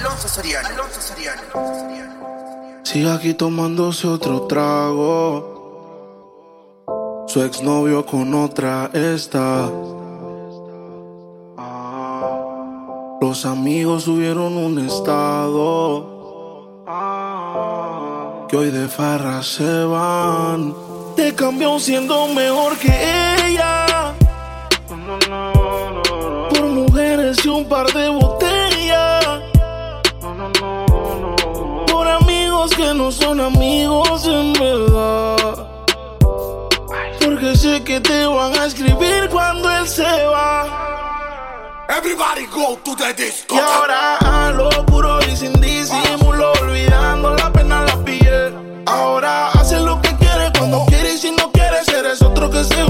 Alonso 0.00 0.28
Soriano. 0.28 0.68
Alonso 0.68 1.00
Soriano. 1.02 1.42
Sigue 2.84 3.10
aquí 3.10 3.34
tomándose 3.34 4.08
otro 4.08 4.46
trago. 4.46 5.58
Su 7.28 7.42
exnovio 7.42 8.06
con 8.06 8.32
otra 8.34 8.88
está. 8.94 9.68
Los 13.20 13.44
amigos 13.44 14.04
subieron 14.04 14.56
un 14.56 14.78
estado. 14.78 16.18
Que 18.48 18.56
hoy 18.56 18.70
de 18.70 18.88
farra 18.88 19.42
se 19.42 19.84
van. 19.84 20.74
Te 21.14 21.34
cambió 21.34 21.78
siendo 21.78 22.26
mejor 22.28 22.78
que 22.78 22.88
ella. 23.46 24.14
Por 24.88 26.62
mujeres 26.70 27.44
y 27.44 27.48
un 27.48 27.68
par 27.68 27.92
de 27.92 28.08
botellas. 28.08 28.39
Amigos 32.70 32.76
que 32.76 32.94
no 32.94 33.10
son 33.10 33.40
amigos 33.40 34.26
en 34.26 34.52
verdad. 34.52 35.36
Porque 37.20 37.56
sé 37.56 37.82
que 37.84 38.00
te 38.00 38.26
van 38.26 38.54
a 38.58 38.66
escribir 38.66 39.28
cuando 39.30 39.70
él 39.70 39.86
se 39.88 40.02
va. 40.02 41.86
Everybody 41.88 42.46
go 42.46 42.78
to 42.84 42.96
the 42.96 43.12
disco. 43.14 43.56
Y 43.56 43.58
ahora 43.58 44.16
a 44.18 44.50
lo 44.52 44.70
puro 44.86 45.18
y 45.22 45.36
sin 45.36 45.52
disimulo, 45.60 46.52
olvidando 46.60 47.34
la 47.34 47.52
pena 47.52 47.82
la 47.82 48.04
piel. 48.04 48.82
Ahora 48.86 49.48
hace 49.48 49.80
lo 49.80 50.00
que 50.00 50.14
quiere 50.16 50.52
cuando 50.56 50.84
quiere 50.86 51.14
y 51.14 51.18
si 51.18 51.30
no 51.32 51.50
quiere, 51.52 51.78
eres 51.98 52.22
otro 52.22 52.50
que 52.50 52.64
se 52.64 52.84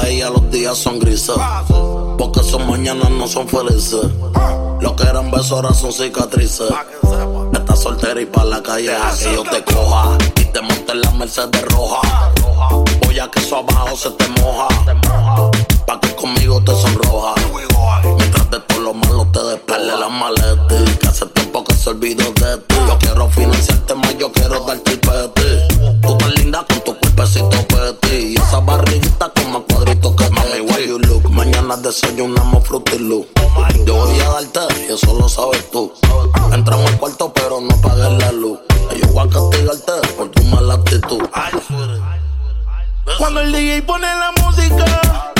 ella 0.00 0.30
los 0.30 0.50
días 0.50 0.78
son 0.78 0.98
grises. 0.98 1.36
Porque 2.18 2.42
son 2.42 2.68
mañanas 2.68 3.10
no 3.10 3.26
son 3.26 3.48
felices. 3.48 4.06
Lo 4.80 4.96
que 4.96 5.04
eran 5.04 5.30
besos 5.30 5.52
ahora 5.52 5.74
son 5.74 5.92
cicatrices. 5.92 6.70
Estás 7.52 7.80
soltera 7.80 8.20
y 8.20 8.26
pa' 8.26 8.44
la 8.44 8.62
calle 8.62 8.94
a 8.94 9.12
que 9.16 9.34
yo 9.34 9.42
te 9.44 9.62
coja. 9.64 10.18
Y 10.40 10.44
te 10.46 10.60
monte 10.60 10.92
en 10.92 11.00
la 11.00 11.10
Mercedes 11.12 11.64
roja. 11.66 12.32
Voy 13.04 13.18
a 13.18 13.30
que 13.30 13.40
eso 13.40 13.58
abajo 13.58 13.96
se 13.96 14.10
te 14.10 14.28
moja. 14.40 14.68
Pa' 15.86 16.00
que 16.00 16.14
conmigo 16.14 16.62
te 16.64 16.72
sonroja. 16.74 17.34
Mientras 18.18 18.50
de 18.50 18.60
todo 18.60 18.80
lo 18.80 18.94
malo 18.94 19.26
te 19.32 19.42
despele 19.44 19.96
la 19.98 20.08
maleta. 20.08 20.66
Que 21.00 21.06
hace 21.06 21.26
tiempo 21.26 21.64
que 21.64 21.74
se 21.74 21.90
olvidó 21.90 22.24
de 22.24 22.56
ti. 22.58 22.76
Yo 22.86 22.98
quiero 22.98 23.28
financiarte 23.30 23.94
más, 23.94 24.18
yo 24.18 24.32
quiero 24.32 24.60
darte 24.64 24.92
el 24.92 25.00
peti. 25.00 25.41
Desayunamos 31.82 32.64
fruity 32.66 32.98
loop. 32.98 33.26
Yo 33.84 33.94
voy 33.94 34.20
a 34.20 34.28
darte 34.30 34.60
y 34.88 34.92
eso 34.92 35.18
lo 35.18 35.28
sabes 35.28 35.70
tú. 35.70 35.92
Entramos 36.52 36.90
al 36.90 36.98
cuarto 36.98 37.32
pero 37.32 37.60
no 37.60 37.76
pagues 37.80 38.18
la 38.18 38.32
luz. 38.32 38.58
Yo 39.00 39.08
voy 39.08 39.26
a 39.26 39.30
castigarte 39.30 39.92
por 40.16 40.28
tu 40.30 40.42
mala 40.44 40.74
actitud. 40.74 41.22
Cuando 43.18 43.40
el 43.40 43.52
DJ 43.52 43.82
pone 43.82 44.06
la 44.06 44.32
música, 44.42 45.32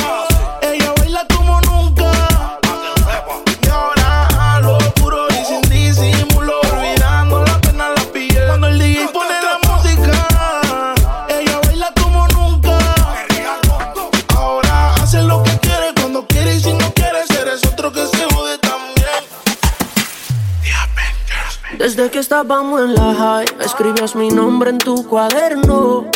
Desde 21.94 22.10
que 22.10 22.20
estábamos 22.20 22.80
en 22.80 22.94
la 22.94 23.14
high, 23.14 23.44
escribías 23.60 24.16
mi 24.16 24.30
nombre 24.30 24.70
en 24.70 24.78
tu 24.78 25.06
cuaderno. 25.06 26.06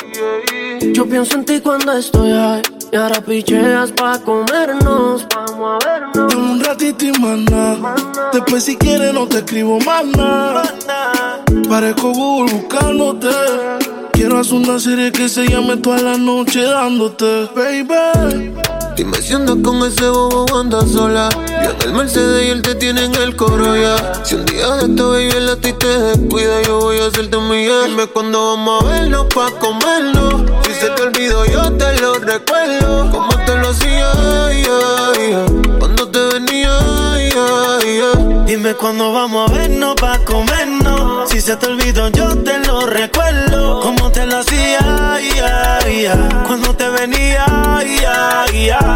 Yo 0.94 1.06
pienso 1.06 1.36
en 1.36 1.44
ti 1.44 1.60
cuando 1.60 1.92
estoy 1.92 2.30
high. 2.30 2.62
Y 2.90 2.96
ahora 2.96 3.20
picheas 3.20 3.92
pa' 3.92 4.18
comernos. 4.20 5.26
Vamos 5.34 5.82
a 5.84 5.86
vernos. 5.86 6.32
Dame 6.32 6.50
un 6.52 6.64
ratito 6.64 7.04
y 7.04 7.12
nada. 7.12 7.94
Después 8.32 8.64
si 8.64 8.76
quieres 8.78 9.12
no 9.12 9.28
te 9.28 9.36
escribo 9.36 9.78
más 9.80 10.06
nada. 10.06 10.62
Parezco 11.68 12.10
Google 12.10 12.54
buscándote. 12.54 13.28
Quiero 14.14 14.38
hacer 14.38 14.54
una 14.54 14.78
serie 14.78 15.12
que 15.12 15.28
se 15.28 15.46
llame 15.46 15.76
toda 15.76 16.00
la 16.00 16.16
noche 16.16 16.62
dándote, 16.62 17.50
baby. 17.54 18.54
Dime 18.96 19.20
si 19.20 19.34
andas 19.34 19.56
con 19.62 19.86
ese 19.86 20.08
bobo 20.08 20.46
o 20.50 20.58
andas 20.58 20.90
sola. 20.90 21.28
Yo 21.62 21.70
en 21.70 21.82
el 21.82 21.92
Mercedes 21.92 22.46
y 22.46 22.50
él 22.50 22.62
te 22.62 22.74
tiene 22.76 23.04
en 23.04 23.14
el 23.14 23.36
coro 23.36 23.76
ya. 23.76 24.24
Si 24.24 24.34
un 24.34 24.46
día 24.46 24.70
de 24.70 24.86
esto 24.86 25.10
baby 25.10 25.28
el 25.36 25.50
a 25.50 25.56
ti 25.56 25.74
te 25.74 25.86
descuida, 25.86 26.62
yo 26.62 26.80
voy 26.80 26.98
a 27.00 27.06
hacerte 27.06 27.36
un 27.36 27.48
millón. 27.50 27.90
Dime 27.90 28.06
cuándo 28.06 28.54
vamos 28.54 28.82
a 28.82 28.86
vernos 28.86 29.26
pa' 29.34 29.50
comernos. 29.58 30.50
Si 30.64 30.72
se 30.72 30.88
te 30.88 31.02
olvidó, 31.02 31.44
yo 31.44 31.70
te 31.72 32.00
lo 32.00 32.14
recuerdo. 32.14 33.10
Como 33.10 33.36
te 33.44 33.56
lo 33.56 33.68
hacía, 33.68 34.12
cuando 35.78 36.08
te 36.08 36.18
venía, 36.32 36.78
yeah. 37.18 38.44
Dime 38.46 38.74
cuándo 38.74 39.12
vamos 39.12 39.50
a 39.50 39.52
vernos 39.52 39.94
pa' 39.96 40.18
comernos. 40.24 41.28
Si 41.28 41.42
se 41.42 41.54
te 41.56 41.66
olvidó, 41.66 42.08
yo 42.08 42.34
te 42.38 42.58
lo 42.60 42.86
recuerdo. 42.86 43.82
Te 44.16 44.24
lo 44.24 44.38
hacía, 44.38 45.18
yeah, 45.34 45.78
yeah. 45.90 46.44
cuando 46.46 46.74
te 46.74 46.88
venía, 46.88 47.44
yeah. 47.84 48.46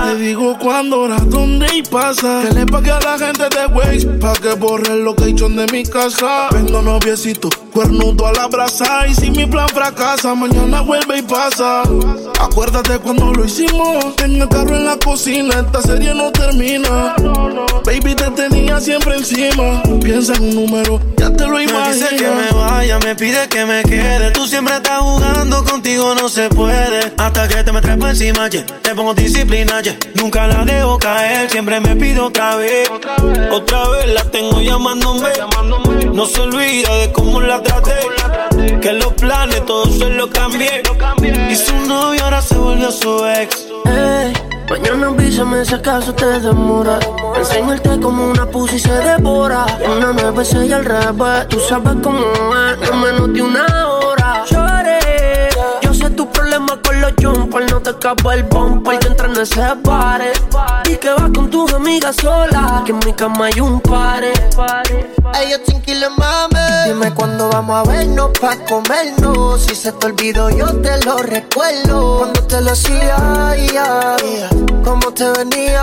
Te 0.07 0.17
digo 0.17 0.57
cuándo, 0.59 1.03
hora, 1.03 1.19
dónde 1.27 1.67
y 1.75 1.83
pasa. 1.83 2.43
Que 2.43 2.55
le 2.55 2.67
pague 2.67 2.91
a 2.91 3.01
la 3.01 3.19
gente 3.19 3.45
de 3.51 3.67
Waze 3.67 4.07
pa' 4.19 4.33
que 4.33 4.55
borre 4.55 4.95
el 4.95 5.05
location 5.05 5.57
de 5.57 5.67
mi 5.67 5.85
casa. 5.85 6.49
Vendo 6.53 6.81
noviecito, 6.81 7.51
cuernudo 7.73 8.27
a 8.27 8.33
la 8.33 8.47
brasa. 8.47 9.07
Y 9.07 9.15
si 9.15 9.31
mi 9.31 9.45
plan 9.45 9.69
fracasa, 9.69 10.35
mañana 10.35 10.81
vuelve 10.81 11.19
y 11.19 11.23
pasa. 11.23 11.83
Acuérdate 12.41 12.99
cuando 12.99 13.33
lo 13.33 13.45
hicimos. 13.45 14.15
En 14.25 14.41
el 14.41 14.49
carro 14.49 14.75
en 14.75 14.87
la 14.87 14.97
cocina, 14.97 15.61
esta 15.61 15.83
serie 15.83 16.15
no 16.15 16.33
termina. 16.33 17.15
Baby, 17.85 18.15
te 18.15 18.31
tenía 18.31 18.81
siempre 18.81 19.17
encima. 19.17 19.83
Piensa 20.03 20.35
en 20.35 20.45
un 20.45 20.55
número, 20.55 21.01
ya 21.17 21.31
te 21.31 21.45
lo 21.45 21.57
Me 21.57 21.65
imaginas. 21.65 21.95
dice 21.95 22.17
que 22.17 22.29
me 22.29 22.51
vaya, 22.59 22.99
me 23.01 23.15
pide 23.15 23.49
que 23.49 23.67
me 23.67 23.83
quede. 23.83 24.31
Tú 24.31 24.47
siempre 24.47 24.77
estás 24.77 25.03
jugando, 25.11 25.65
contigo 25.65 26.15
no 26.15 26.29
se 26.29 26.49
puede. 26.49 27.13
Hasta 27.17 27.49
que 27.49 27.65
te 27.65 27.73
me 27.73 27.81
trepo 27.81 28.07
encima, 28.07 28.49
yeah. 28.49 28.65
te 28.83 28.95
pongo 28.95 29.15
disciplina, 29.15 29.81
yeah. 29.83 29.97
Nunca 30.15 30.47
la 30.47 30.65
dejo 30.65 30.99
caer, 30.99 31.51
siempre 31.51 31.81
me 31.81 31.97
pido 31.97 32.27
otra 32.27 32.57
vez. 32.57 32.89
Otra 33.51 33.89
vez 33.89 34.15
la 34.15 34.25
tengo 34.25 34.61
llamándome. 34.61 35.29
No 36.13 36.27
se 36.27 36.41
olvida 36.41 36.95
de 36.97 37.13
cómo 37.13 37.41
la 37.41 37.63
traté. 37.63 37.99
Que 38.81 38.93
los 38.93 39.13
planes 39.15 39.65
todos 39.67 39.99
se 39.99 40.09
los 40.11 40.29
cambié. 40.31 40.83
Y 41.51 41.57
su 41.57 41.75
novio 41.87 42.25
ahora 42.25 42.43
se 42.43 42.57
volvió 42.57 42.91
su 42.91 43.27
ex. 43.27 43.67
Ey, 43.87 44.33
mañana 44.69 45.09
avísame 45.09 45.65
si 45.65 45.75
acaso 45.75 46.13
te 46.15 46.27
demora. 46.41 46.99
Enseñarte 47.37 47.99
como 48.01 48.27
una 48.31 48.47
pussy 48.47 48.79
se 48.79 48.93
devora. 48.93 49.67
Una 49.85 50.13
nueve 50.13 50.31
veces 50.39 50.69
y 50.69 50.73
al 50.73 50.85
revés. 50.85 51.49
Tú 51.49 51.59
sabes 51.69 51.95
cómo 52.03 52.21
es, 52.21 52.89
en 52.89 53.01
menos 53.01 53.33
de 53.33 53.43
una 53.43 53.80
problema 57.15 57.49
con 57.49 57.70
No 58.03 58.13
escapa 58.13 58.35
el 58.35 58.45
bumper. 58.45 58.99
Yo 59.01 59.09
entré 59.11 59.27
en 59.27 59.37
ese 59.37 59.61
pare. 59.85 60.33
Y 60.89 60.97
que 60.97 61.11
vas 61.11 61.31
con 61.35 61.51
tus 61.51 61.71
amigas 61.75 62.17
sola. 62.17 62.83
Que 62.87 62.93
en 62.93 62.99
mi 63.05 63.13
cama 63.13 63.47
hay 63.47 63.61
un 63.61 63.79
pare. 63.81 64.33
Ellos 65.43 65.63
tranquilos, 65.67 66.11
mami. 66.17 66.57
Dime 66.87 67.13
cuándo 67.13 67.51
vamos 67.51 67.77
a 67.77 67.91
vernos 67.91 68.31
pa' 68.41 68.57
comernos. 68.65 69.61
Si 69.61 69.75
se 69.75 69.93
te 69.93 70.07
olvidó, 70.07 70.49
yo 70.49 70.67
te 70.81 71.05
lo 71.05 71.19
recuerdo. 71.19 72.19
Cuando 72.21 72.43
te 72.45 72.63
lo 72.63 72.73
hacía, 72.73 73.55
yeah, 73.71 74.17
yeah. 74.17 74.49
Como 74.83 75.13
te 75.13 75.29
venía, 75.33 75.83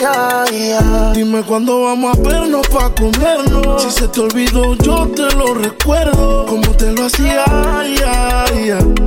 yeah, 0.00 0.44
yeah. 0.50 1.12
Dime 1.12 1.42
cuándo 1.44 1.84
vamos 1.84 2.18
a 2.18 2.22
vernos 2.28 2.66
pa' 2.68 2.90
comernos. 2.92 3.82
Si 3.84 3.90
se 3.92 4.08
te 4.08 4.20
olvidó, 4.20 4.74
yo 4.74 5.06
te 5.14 5.30
lo 5.36 5.54
recuerdo. 5.54 6.44
Como 6.46 6.72
te 6.72 6.90
lo 6.90 7.06
hacía. 7.06 7.44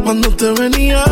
Cuando 0.05 0.29
te 0.29 0.51
venía, 0.51 1.03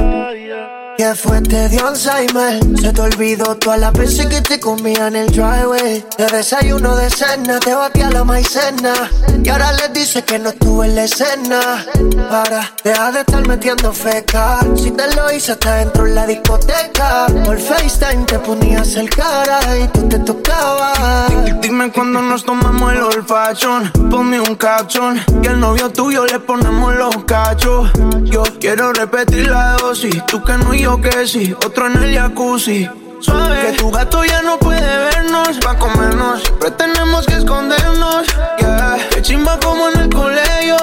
ya, 0.00 0.32
ya. 0.32 0.79
¿Qué 1.00 1.14
fue? 1.14 1.40
Te 1.40 1.66
dio 1.70 1.88
Alzheimer. 1.88 2.60
Se 2.78 2.92
te 2.92 3.00
olvidó 3.00 3.56
todas 3.56 3.80
las 3.80 3.92
veces 3.94 4.26
que 4.26 4.42
te 4.42 4.60
comía 4.60 5.06
en 5.06 5.16
el 5.16 5.28
driveway. 5.28 6.04
De 6.18 6.26
desayuno 6.26 6.94
de 6.94 7.08
cena, 7.08 7.58
te 7.58 7.72
batía 7.72 8.10
la 8.10 8.22
maicena. 8.22 9.10
Y 9.42 9.48
ahora 9.48 9.72
le 9.72 9.88
dices 9.98 10.22
que 10.24 10.38
no 10.38 10.50
estuve 10.50 10.88
en 10.88 10.96
la 10.96 11.04
escena. 11.04 11.86
Para, 12.30 12.70
deja 12.84 13.12
de 13.12 13.20
estar 13.20 13.48
metiendo 13.48 13.94
feca. 13.94 14.58
Si 14.76 14.90
te 14.90 15.14
lo 15.16 15.32
hice 15.32 15.52
hasta 15.52 15.76
dentro 15.76 16.06
en 16.06 16.14
la 16.16 16.26
discoteca. 16.26 17.28
Por 17.46 17.58
FaceTime 17.58 18.26
te 18.26 18.38
ponías 18.38 18.94
el 18.96 19.08
cara 19.08 19.78
y 19.78 19.88
tú 19.88 20.06
te 20.06 20.18
tocabas. 20.18 21.32
Dime 21.62 21.90
cuando 21.92 22.20
nos 22.20 22.44
tomamos 22.44 22.92
el 22.92 23.00
olfachón. 23.00 23.90
Ponme 24.10 24.38
un 24.38 24.54
caption. 24.54 25.18
Que 25.40 25.48
el 25.48 25.60
novio 25.60 25.88
tuyo 25.88 26.26
le 26.26 26.40
ponemos 26.40 26.94
los 26.94 27.24
cachos. 27.24 27.90
Yo 28.24 28.42
quiero 28.60 28.92
repetir 28.92 29.48
la 29.48 29.78
dosis. 29.78 30.26
Tú 30.26 30.44
que 30.44 30.58
no 30.58 30.74
y 30.74 30.89
que 30.98 31.26
sí. 31.26 31.54
Otro 31.64 31.86
en 31.86 32.02
el 32.02 32.14
jacuzzi. 32.14 32.88
Suave. 33.20 33.60
Que 33.60 33.72
tu 33.76 33.90
gato 33.90 34.24
ya 34.24 34.42
no 34.42 34.58
puede 34.58 34.80
vernos. 34.80 35.58
Pa' 35.58 35.76
comernos. 35.78 36.42
Siempre 36.42 36.70
tenemos 36.72 37.26
que 37.26 37.34
escondernos. 37.34 38.26
Yeah. 38.58 38.96
Que 39.10 39.22
chimba 39.22 39.58
como 39.60 39.90
en 39.90 40.00
el 40.00 40.08
colegio. 40.08 40.76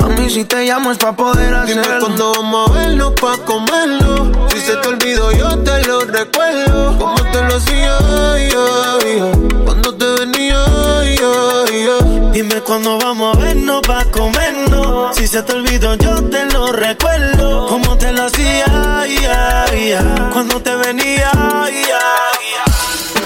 Mami, 0.00 0.30
si 0.30 0.44
te 0.44 0.64
llamo 0.64 0.90
es 0.90 0.98
pa' 0.98 1.12
poder 1.12 1.54
hacerlo. 1.54 1.82
Dime 1.82 1.98
cuando 2.00 2.32
vamos 2.32 2.70
a 2.70 2.72
vernos 2.72 3.12
pa' 3.20 3.36
comerlo. 3.44 4.48
Si 4.48 4.60
se 4.60 4.76
te 4.76 4.88
olvidó, 4.88 5.32
yo 5.32 5.58
te 5.58 5.84
lo 5.86 6.00
recuerdo. 6.00 6.98
Como 6.98 7.22
te 7.30 7.42
lo 7.42 7.56
hacía, 7.56 7.98
cuando 9.64 9.94
te 9.94 10.06
venía, 10.20 10.64
Dime 12.32 12.62
cuando 12.62 12.98
vamos 12.98 13.36
a 13.36 13.40
vernos 13.40 13.82
pa' 13.82 14.04
comernos. 14.06 15.14
Si 15.14 15.28
se 15.28 15.42
te 15.42 15.52
olvidó, 15.52 15.94
yo 15.96 16.22
te 16.24 16.46
lo 16.46 16.72
recuerdo. 16.72 17.41
Como 17.72 17.96
te 17.96 18.12
lo 18.12 18.24
hacía, 18.24 18.66
cuando 20.30 20.60
te 20.60 20.76
venía, 20.76 21.30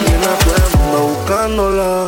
Una 0.06 1.00
buscándola. 1.00 2.06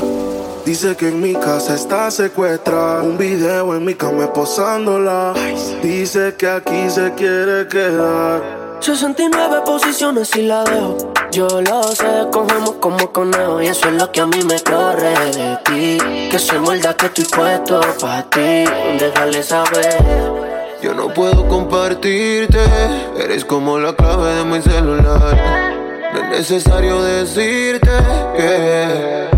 Dice 0.64 0.94
que 0.94 1.08
en 1.08 1.20
mi 1.20 1.34
casa 1.34 1.74
está 1.74 2.12
secuestrada. 2.12 3.02
Un 3.02 3.18
video 3.18 3.74
en 3.74 3.84
mi 3.84 3.96
cama 3.96 4.32
posándola. 4.32 5.34
Dice 5.82 6.36
que 6.38 6.48
aquí 6.48 6.88
se 6.88 7.12
quiere 7.14 7.66
quedar. 7.66 8.78
69 8.78 9.62
posiciones 9.66 10.36
y 10.36 10.42
la 10.42 10.62
dejo. 10.62 11.12
Yo 11.32 11.48
lo 11.48 11.82
sé, 11.82 12.28
cogemos 12.30 12.74
como 12.74 13.10
conejo. 13.10 13.60
Y 13.60 13.66
eso 13.66 13.88
es 13.88 13.94
lo 13.94 14.12
que 14.12 14.20
a 14.20 14.26
mí 14.26 14.44
me 14.44 14.60
corre 14.60 15.12
de 15.32 15.58
ti. 15.64 15.98
Que 16.30 16.38
se 16.38 16.56
muerda 16.60 16.94
que 16.94 17.06
estoy 17.06 17.24
puesto 17.24 17.80
para 18.00 18.22
ti. 18.30 18.64
Déjale 18.96 19.42
saber. 19.42 20.37
Yo 20.82 20.94
no 20.94 21.08
puedo 21.12 21.48
compartirte. 21.48 22.60
Eres 23.18 23.44
como 23.44 23.78
la 23.78 23.92
clave 23.94 24.34
de 24.34 24.44
mi 24.44 24.62
celular. 24.62 25.36
No 26.12 26.20
es 26.20 26.28
necesario 26.30 27.02
decirte 27.02 27.90
que 28.36 29.37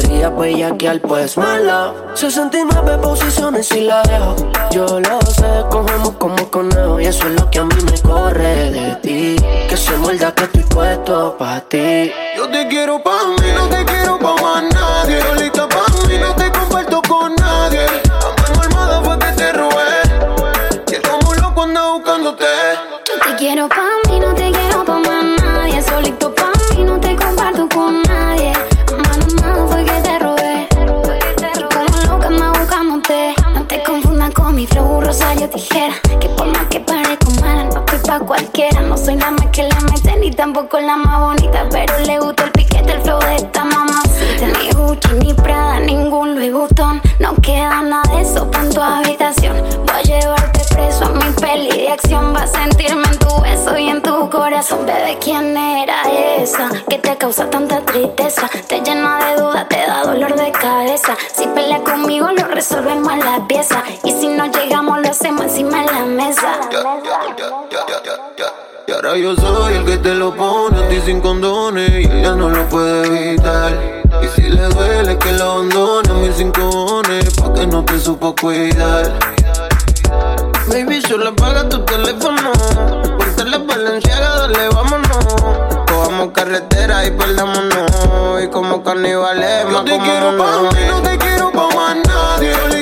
Tú 0.00 0.08
querías 0.08 0.36
bellaquear, 0.36 1.00
pues 1.00 1.36
mala. 1.36 1.92
69 2.14 2.98
posiciones 2.98 3.70
y 3.72 3.82
la 3.82 4.02
dejo. 4.02 4.36
Yo 4.70 5.00
lo 5.00 5.20
sé, 5.22 5.64
cogemos 5.70 6.12
como 6.12 6.50
conejo. 6.50 7.00
Y 7.00 7.06
eso 7.06 7.26
es 7.28 7.40
lo 7.40 7.50
que 7.50 7.58
a 7.58 7.64
mí 7.64 7.74
me 7.84 8.00
corre 8.00 8.70
de 8.70 8.94
ti. 8.96 9.36
Que 9.68 9.76
se 9.76 9.96
muerda 9.98 10.32
que 10.34 10.44
estoy 10.44 10.62
puesto 10.64 11.36
pa' 11.38 11.60
ti. 11.60 12.10
Yo 12.36 12.48
te 12.48 12.66
quiero 12.68 13.02
pa' 13.02 13.26
mí, 13.40 13.52
no 13.54 13.68
te 13.68 13.84
quiero 13.84 14.18
pa' 14.18 14.34
más 14.36 14.64
nadie. 14.72 15.20
Solita 15.22 15.68
pa' 15.68 16.06
mí, 16.08 16.18
no 16.18 16.34
te 16.34 16.50
comparto 16.50 17.02
con 17.02 17.34
nadie. 17.36 17.84
A 17.84 18.42
mano 18.42 18.62
armada 18.62 19.02
fue 19.02 19.18
que 19.18 19.32
te 19.36 19.52
robé. 19.52 20.82
Y 20.90 20.94
es 20.94 21.00
como 21.00 21.34
loco 21.34 21.62
anda 21.62 21.92
buscándote. 21.92 22.44
Yo 23.06 23.28
te 23.28 23.36
quiero 23.36 23.68
pa' 23.68 24.08
mí, 24.08 24.18
no 24.20 24.34
te 24.34 24.50
quiero 24.50 24.79
Tijera. 35.50 35.94
Que 36.20 36.28
por 36.28 36.46
más 36.46 36.66
que 36.66 36.80
parezco 36.80 37.30
mala, 37.40 37.64
no 37.64 37.80
estoy 37.80 37.98
pa' 38.06 38.20
cualquiera. 38.20 38.80
No 38.82 38.96
soy 38.96 39.16
la 39.16 39.30
más 39.32 39.46
que 39.46 39.64
la 39.64 39.80
mete, 39.80 40.16
ni 40.16 40.30
tampoco 40.30 40.78
la 40.78 40.96
más 40.96 41.20
bonita. 41.20 41.66
Pero 41.70 41.98
le 42.06 42.18
gusta 42.20 42.44
el 42.44 42.52
piquete, 42.52 42.92
el 42.92 43.02
flow 43.02 43.18
de 43.20 43.36
esta 43.36 43.64
mamacita. 43.64 44.46
Ni 44.58 44.70
Gucci, 44.70 45.14
ni 45.24 45.34
Prada, 45.34 45.80
ningún 45.80 46.36
Louis 46.36 46.52
Vuitton. 46.52 47.02
No 47.18 47.34
queda 47.36 47.82
nada 47.82 48.02
de 48.14 48.22
eso 48.22 48.48
en 48.60 48.70
tu 48.70 48.80
habitación. 48.80 49.56
Voy 49.86 49.96
a 49.96 50.02
llevarte 50.02 50.60
preso 50.74 51.04
a 51.04 51.10
mi 51.10 51.32
peli 51.40 51.70
de 51.70 51.88
acción. 51.90 52.32
Vas 52.32 52.54
a 52.54 52.62
sentirme 52.62 53.19
corazón. 54.30 54.86
Bebé, 54.86 55.18
¿quién 55.20 55.56
era 55.56 56.02
esa? 56.38 56.70
Que 56.88 56.98
te 56.98 57.16
causa 57.16 57.50
tanta 57.50 57.80
tristeza. 57.80 58.48
Te 58.68 58.80
llena 58.80 59.18
de 59.26 59.40
dudas, 59.40 59.68
te 59.68 59.76
da 59.76 60.04
dolor 60.04 60.34
de 60.36 60.52
cabeza. 60.52 61.16
Si 61.34 61.46
peleas 61.48 61.80
conmigo, 61.80 62.28
lo 62.30 62.44
resolvemos 62.46 63.12
en 63.12 63.20
la 63.20 63.46
pieza. 63.46 63.82
Y 64.04 64.12
si 64.12 64.28
no 64.28 64.46
llegamos, 64.46 65.00
lo 65.00 65.10
hacemos 65.10 65.42
encima 65.42 65.82
de 65.82 65.92
la 65.92 66.04
mesa. 66.04 66.60
Y 68.86 68.92
ahora 68.92 69.16
yo 69.16 69.36
soy 69.36 69.74
el 69.74 69.84
que 69.84 69.98
te 69.98 70.14
lo 70.14 70.34
pone 70.34 70.84
a 70.84 70.88
ti 70.88 71.00
sin 71.04 71.20
condones 71.20 71.90
y 71.90 72.06
ella 72.06 72.34
no 72.34 72.48
lo 72.48 72.68
puede 72.68 73.06
evitar. 73.06 73.72
Y 74.22 74.28
si 74.28 74.42
le 74.48 74.62
duele 74.62 75.18
que 75.18 75.32
lo 75.32 75.44
abandone 75.44 76.10
a 76.10 76.14
mis 76.14 76.36
cinco 76.36 77.02
que 77.54 77.66
no 77.66 77.84
te 77.84 77.98
supo 77.98 78.34
cuidar. 78.34 79.12
Baby, 80.68 81.02
solo 81.02 81.28
apaga 81.28 81.68
tu 81.68 81.84
teléfono. 81.84 82.52
Ponte 83.40 83.56
la 83.56 83.64
valenciaga, 83.64 84.36
dale, 84.36 84.68
vámonos. 84.68 85.16
Cojamos 85.86 86.28
carretera 86.32 87.06
y 87.06 87.10
perdámonos. 87.10 88.42
Y 88.44 88.48
como 88.48 88.82
carnivales, 88.82 89.64
Yo 89.70 89.82
te 89.82 89.98
quiero 89.98 90.36
pa' 90.36 90.60
mí, 90.74 90.80
no 90.86 91.00
te 91.00 91.16
quiero 91.16 91.50
pa' 91.50 91.74
más 91.74 91.96
nadie. 92.06 92.79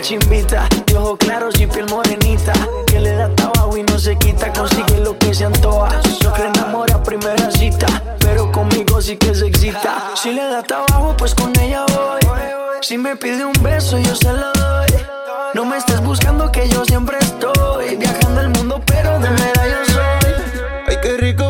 Chimbita, 0.00 0.68
de 0.86 0.96
ojos 0.96 1.18
claros 1.18 1.60
y 1.60 1.66
piel 1.66 1.86
morenita 1.88 2.52
Que 2.86 3.00
le 3.00 3.14
da 3.14 3.28
tabaco 3.34 3.76
y 3.76 3.82
no 3.82 3.98
se 3.98 4.16
quita, 4.16 4.52
consigue 4.52 5.00
lo 5.00 5.16
que 5.18 5.34
se 5.34 5.44
antoja. 5.44 6.00
Lo 6.22 6.32
que 6.32 6.42
enamora 6.42 6.96
a 6.96 7.02
primera 7.02 7.50
cita, 7.50 7.86
pero 8.18 8.50
conmigo 8.50 9.00
sí 9.00 9.16
que 9.16 9.34
se 9.34 9.46
excita. 9.46 10.10
Si 10.14 10.32
le 10.32 10.42
da 10.42 10.62
trabajo, 10.62 11.14
pues 11.16 11.34
con 11.34 11.52
ella 11.60 11.84
voy. 11.88 12.20
Si 12.82 12.98
me 12.98 13.16
pide 13.16 13.44
un 13.44 13.52
beso, 13.62 13.98
yo 13.98 14.14
se 14.14 14.32
lo 14.32 14.52
doy. 14.52 14.88
No 15.54 15.64
me 15.64 15.76
estés 15.76 16.00
buscando 16.02 16.50
que 16.50 16.68
yo 16.68 16.84
siempre 16.84 17.18
estoy. 17.18 17.96
Viajando 17.96 18.40
el 18.40 18.48
mundo, 18.50 18.80
pero 18.86 19.18
de 19.20 19.30
mera 19.30 19.66
yo 19.66 19.92
soy. 19.92 20.32
Ay, 20.88 20.96
qué 21.02 21.16
rico 21.16 21.49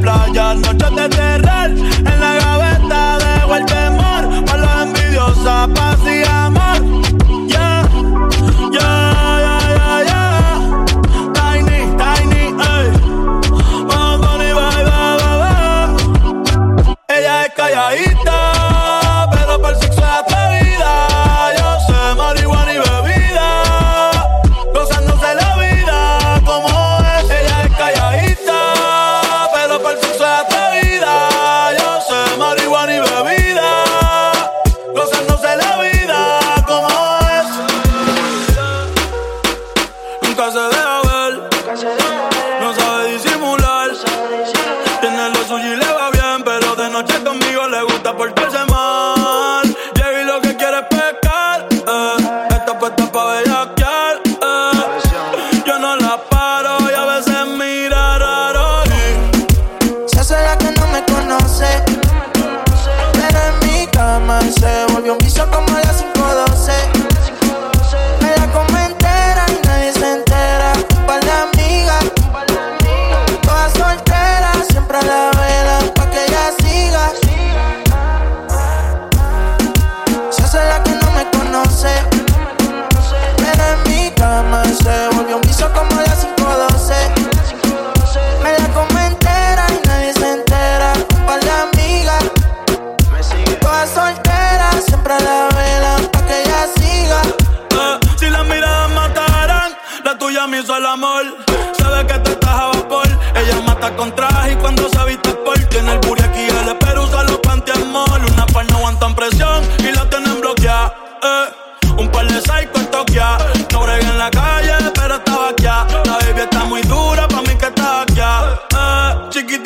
playa, 0.00 0.54
noches 0.54 0.96
de 0.96 1.08
terror. 1.08 1.70
En 2.10 2.20
la 2.20 2.39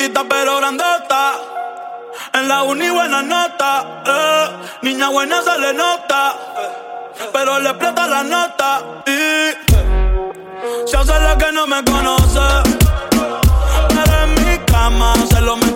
pero 0.09 0.57
grandota. 0.57 1.33
En 2.33 2.47
la 2.47 2.63
uni 2.63 2.89
buena 2.89 3.21
nota. 3.21 4.03
Eh, 4.05 4.47
niña 4.81 5.09
buena 5.09 5.41
se 5.41 5.57
le 5.59 5.73
nota 5.73 6.35
pero 7.31 7.59
le 7.59 7.69
explota 7.69 8.07
la 8.07 8.23
nota 8.23 8.81
y 9.05 9.51
se 10.87 10.97
hace 10.97 11.19
la 11.19 11.37
que 11.37 11.51
no 11.51 11.67
me 11.67 11.83
conoce. 11.83 12.39
Pero 13.89 14.23
en 14.23 14.33
mi 14.35 14.57
cama 14.65 15.13
se 15.29 15.41
lo 15.41 15.57
metí 15.57 15.74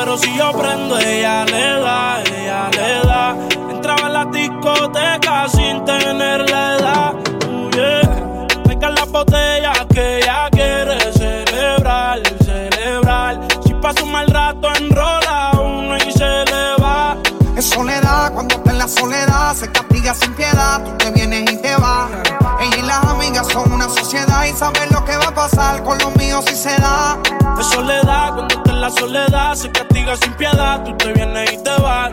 pero 0.00 0.16
si 0.16 0.34
yo 0.34 0.50
prendo, 0.52 0.98
ella 0.98 1.44
le 1.44 1.80
da, 1.82 2.22
ella 2.22 2.70
le 2.70 3.06
da. 3.06 3.36
Entraba 3.70 4.06
en 4.06 4.12
la 4.14 4.24
discoteca 4.24 5.46
sin 5.48 5.84
tener 5.84 6.48
la 6.48 6.76
edad. 6.76 7.14
Uh, 7.46 7.70
yeah. 7.72 8.46
Traigan 8.64 8.94
la 8.94 9.04
botella 9.04 9.72
que 9.92 10.18
ella 10.18 10.48
quiere 10.52 10.98
celebrar, 11.12 12.20
celebrar. 12.44 13.40
Si 13.66 13.74
pasa 13.74 14.02
un 14.02 14.12
mal 14.12 14.26
rato, 14.28 14.68
enrola 14.74 15.50
uno 15.60 15.96
y 15.98 16.12
se 16.12 16.44
le 16.50 16.82
va. 16.82 17.16
Es 17.56 17.66
soledad, 17.66 18.32
cuando 18.32 18.54
está 18.54 18.70
en 18.70 18.78
la 18.78 18.88
soledad 18.88 19.54
se 19.54 19.70
castiga 19.70 20.14
sin 20.14 20.32
piedad. 20.34 20.82
Tú 20.82 20.96
te 20.96 21.10
vienes 21.10 21.42
y 21.52 21.56
te 21.60 21.76
vas. 21.76 22.29
Y 24.50 24.56
saben 24.56 24.90
lo 24.90 25.04
que 25.04 25.16
va 25.16 25.28
a 25.28 25.34
pasar 25.34 25.82
con 25.82 25.98
los 25.98 26.14
míos 26.16 26.44
si 26.46 26.54
se 26.54 26.76
da. 26.80 27.18
De 27.56 27.62
soledad, 27.62 28.34
cuando 28.34 28.54
está 28.54 28.70
en 28.72 28.80
la 28.80 28.90
soledad, 28.90 29.54
se 29.54 29.70
castiga 29.70 30.16
sin 30.16 30.32
piedad. 30.34 30.82
Tú 30.84 30.96
te 30.96 31.12
vienes 31.12 31.52
y 31.52 31.62
te 31.62 31.70
vas. 31.80 32.12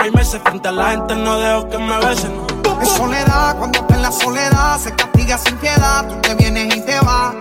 hay 0.00 0.10
meses. 0.10 0.40
Frente 0.44 0.68
a 0.68 0.72
la 0.72 0.90
gente 0.90 1.14
no 1.14 1.38
dejo 1.38 1.68
que 1.68 1.78
me 1.78 1.98
besen. 1.98 2.32
Es 2.82 2.88
soledad, 2.90 3.56
cuando 3.56 3.78
está 3.78 3.94
en 3.94 4.02
la 4.02 4.12
soledad 4.12 4.78
se 4.78 4.94
castiga 4.94 5.38
sin 5.38 5.56
piedad. 5.56 6.06
Tú 6.08 6.20
te 6.20 6.34
vienes 6.34 6.74
y 6.76 6.80
te 6.80 6.98
vas. 7.00 7.34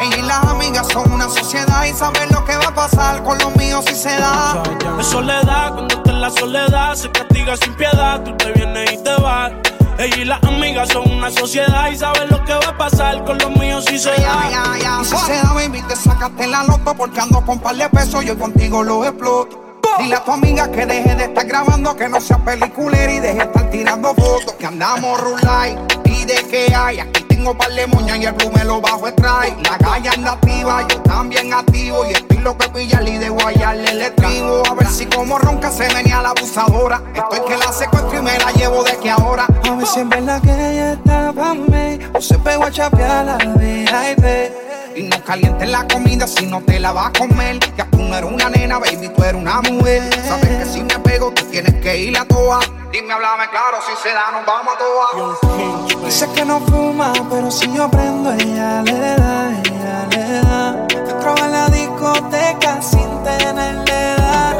Ella 0.00 0.16
y 0.16 0.22
las 0.22 0.44
amigas 0.44 0.86
son 0.92 1.10
una 1.12 1.28
sociedad 1.28 1.84
y 1.84 1.92
saben 1.92 2.28
lo 2.30 2.44
que 2.44 2.56
va 2.56 2.68
a 2.68 2.74
pasar 2.74 3.22
con 3.22 3.38
los 3.38 3.54
míos 3.56 3.84
si 3.86 3.94
se 3.94 4.10
da. 4.10 4.62
Es 4.98 5.06
soledad, 5.06 5.72
cuando 5.72 5.94
está 5.94 6.10
en 6.10 6.20
la 6.20 6.30
soledad, 6.30 6.94
se 6.94 7.10
castiga 7.10 7.56
sin 7.56 7.74
piedad. 7.74 8.22
Tú 8.22 8.36
te 8.36 8.52
vienes 8.52 8.92
y 8.92 8.98
te 8.98 9.14
vas. 9.16 9.52
Ella 9.98 10.16
y 10.16 10.24
las 10.24 10.42
amigas 10.44 10.88
son 10.88 11.10
una 11.10 11.30
sociedad 11.30 11.90
y 11.90 11.96
saben 11.96 12.28
lo 12.30 12.42
que 12.44 12.54
va 12.54 12.68
a 12.68 12.76
pasar 12.78 13.22
con 13.24 13.36
los 13.38 13.50
míos 13.50 13.84
si 13.86 13.98
se 13.98 14.10
da. 14.10 14.48
ya, 14.50 14.78
ya. 14.80 14.98
Y 15.02 15.04
si 15.04 15.16
se 15.16 15.34
da, 15.34 15.52
baby, 15.52 15.82
te 15.82 15.94
sacaste 15.94 16.46
la 16.46 16.64
loto 16.64 16.94
porque 16.94 17.20
ando 17.20 17.44
con 17.44 17.58
par 17.58 17.76
de 17.76 17.88
pesos. 17.90 18.24
Yo 18.24 18.38
contigo 18.38 18.82
lo 18.82 19.04
exploto. 19.04 19.69
Dile 19.98 20.14
a 20.14 20.24
tu 20.24 20.32
amiga 20.32 20.70
que 20.70 20.86
deje 20.86 21.14
de 21.14 21.24
estar 21.24 21.46
grabando, 21.46 21.94
que 21.96 22.08
no 22.08 22.20
sea 22.20 22.38
peliculera 22.38 23.12
y 23.12 23.20
deje 23.20 23.34
de 23.34 23.44
estar 23.44 23.70
tirando 23.70 24.14
fotos. 24.14 24.54
Que 24.58 24.66
andamos 24.66 25.20
rulay 25.20 25.76
y 26.04 26.24
de 26.24 26.34
que 26.50 26.74
hay. 26.74 27.00
Aquí 27.00 27.22
tengo 27.24 27.56
par 27.56 27.70
de 27.72 27.86
moñas 27.86 28.18
y 28.18 28.24
el 28.24 28.32
blue 28.32 28.50
me 28.54 28.64
lo 28.64 28.80
bajo 28.80 29.08
extrae. 29.08 29.56
La 29.62 29.78
calle 29.78 30.08
anda 30.08 30.32
activa, 30.32 30.86
yo 30.88 31.00
también 31.02 31.52
activo. 31.52 32.06
Y 32.06 32.12
estoy 32.12 32.38
lo 32.38 32.56
que 32.56 32.68
pillar 32.70 33.06
y 33.08 33.18
de 33.18 33.28
guayarle 33.28 33.90
el 33.90 34.02
estribo. 34.02 34.62
A 34.70 34.74
ver 34.74 34.88
si 34.88 35.06
como 35.06 35.38
ronca 35.38 35.70
se 35.70 35.92
venía 35.92 36.22
la 36.22 36.30
abusadora. 36.30 37.02
Estoy 37.14 37.40
que 37.46 37.56
la 37.56 37.72
secuestro 37.72 38.18
y 38.18 38.22
me 38.22 38.38
la 38.38 38.52
llevo 38.52 38.82
de 38.82 38.96
que 38.96 39.10
ahora. 39.10 39.46
A 39.68 39.74
ver 39.74 39.86
si 39.86 40.00
es 40.00 40.08
verdad 40.08 40.40
que 40.40 40.50
ella 40.50 40.92
está 40.94 41.32
pa' 41.32 41.54
mí 41.54 41.98
O 42.14 42.20
se 42.20 42.38
pegó 42.38 42.64
a 42.64 42.70
chapear 42.70 43.24
la 43.24 43.36
VIP 43.36 44.69
Y 44.96 45.04
no 45.04 45.22
calientes 45.24 45.68
la 45.68 45.86
comida 45.86 46.26
si 46.26 46.46
no 46.46 46.60
te 46.62 46.80
la 46.80 46.92
vas 46.92 47.08
a 47.08 47.12
comer. 47.12 47.58
Ya 47.76 47.84
tú 47.90 47.98
no 47.98 48.16
eres 48.16 48.30
una 48.30 48.50
nena, 48.50 48.78
baby, 48.78 49.08
tú 49.14 49.22
eres 49.22 49.40
una 49.40 49.60
mujer. 49.62 50.02
Sabes 50.26 50.48
que 50.48 50.64
si 50.66 50.82
me 50.82 50.98
pego, 50.98 51.30
tú 51.32 51.44
tienes 51.44 51.74
que 51.80 51.96
ir 51.96 52.18
a 52.18 52.24
toa. 52.24 52.60
Dime, 52.92 53.12
háblame 53.12 53.48
claro, 53.50 53.78
si 53.86 53.96
se 54.02 54.12
da, 54.12 54.32
nos 54.32 54.44
vamos 54.44 54.74
a 54.74 54.78
toa. 54.78 56.04
Dice 56.04 56.28
que 56.34 56.44
no 56.44 56.60
fuma, 56.60 57.12
pero 57.30 57.50
si 57.50 57.72
yo 57.72 57.88
prendo, 57.90 58.32
ella 58.32 58.82
le 58.82 58.92
da, 58.92 59.50
ella 59.64 60.06
le 60.10 60.40
da. 60.40 60.86
Traba 61.20 61.44
en 61.46 61.52
la 61.52 61.68
discoteca 61.68 62.82
sin 62.82 63.22
tenerle 63.22 64.14
edad. 64.14 64.56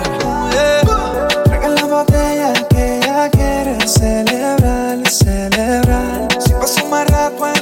Yeah. 0.53 1.29
Traigan 1.45 1.75
la 1.75 1.85
botella 1.87 2.53
que 2.69 2.99
ella 2.99 3.31
quiere 3.31 3.89
celebrar, 3.89 5.09
celebrar. 5.09 6.29
Si 6.41 6.83
un 6.83 6.91
mal 6.91 7.07
rato, 7.09 7.47
enrola 7.49 7.60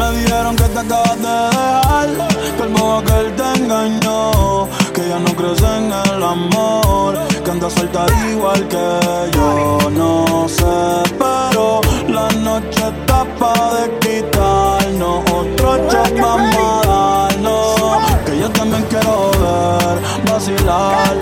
Me 0.00 0.12
dijeron 0.12 0.56
que 0.56 0.64
te 0.64 0.78
acabas 0.78 1.20
de 1.20 1.28
dejar, 1.28 2.08
que 2.56 2.62
el 2.62 2.68
bobo 2.70 3.02
que 3.02 3.12
él 3.20 3.36
te 3.36 3.62
engañó, 3.62 4.66
que 4.94 5.06
ya 5.06 5.18
no 5.18 5.36
crees 5.36 5.60
en 5.60 5.92
el 5.92 6.22
amor, 6.22 7.18
que 7.44 7.50
anda 7.50 7.68
suelta 7.68 8.06
igual 8.30 8.66
que 8.68 8.86
yo. 9.34 9.90
No 9.90 10.48
sé, 10.48 11.12
pero 11.18 11.82
la 12.08 12.30
noche 12.30 12.82
está 12.88 13.26
pa' 13.38 13.74
de 13.74 13.98
quitarnos, 13.98 15.22
otro 15.30 15.76
shot 15.90 16.18
vamos 16.18 16.56
a 16.56 17.28
darnos, 17.34 18.22
que 18.24 18.38
yo 18.40 18.48
también 18.52 18.86
quiero 18.88 19.30
ver, 19.42 20.32
vacilar. 20.32 21.14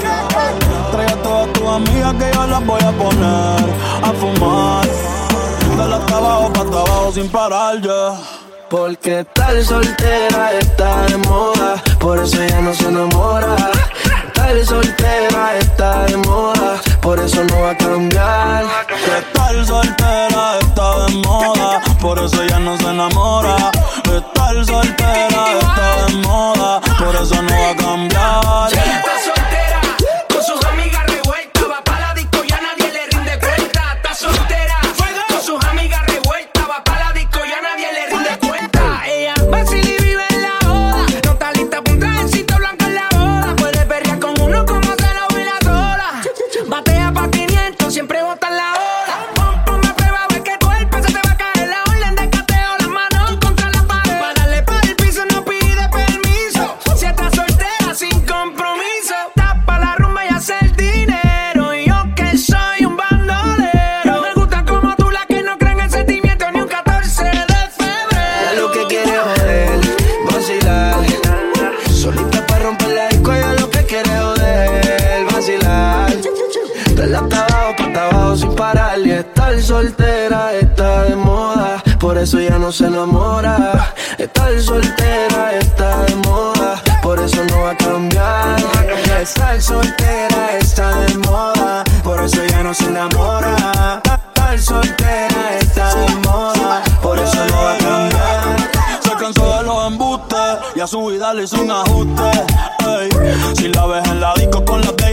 Trae 0.93 1.07
a 1.07 1.23
todas 1.25 1.53
tus 1.53 1.67
amigas 1.67 2.15
que 2.15 2.31
yo 2.33 2.47
las 2.47 2.65
voy 2.65 2.81
a 2.81 2.93
poner 2.93 3.65
a 4.05 4.13
fumar. 4.21 4.87
De 5.77 5.89
la 5.89 5.97
abajo 5.97 6.53
pa' 6.53 6.61
abajo 6.61 7.13
sin 7.13 7.29
parar 7.29 7.81
ya. 7.81 8.48
Porque 8.71 9.25
tal 9.33 9.65
soltera 9.65 10.53
está 10.53 11.07
de 11.07 11.17
moda, 11.17 11.83
por 11.99 12.19
eso 12.19 12.43
ella 12.43 12.61
no 12.61 12.75
se 12.75 12.87
enamora. 12.87 13.57
Tal 14.35 14.67
soltera 14.67 15.57
está 15.59 16.05
de 16.05 16.19
moda, 16.19 16.79
por 17.01 17.19
eso 17.19 17.43
no 17.45 17.63
va 17.63 17.71
a 17.71 17.77
cambiar. 17.79 18.38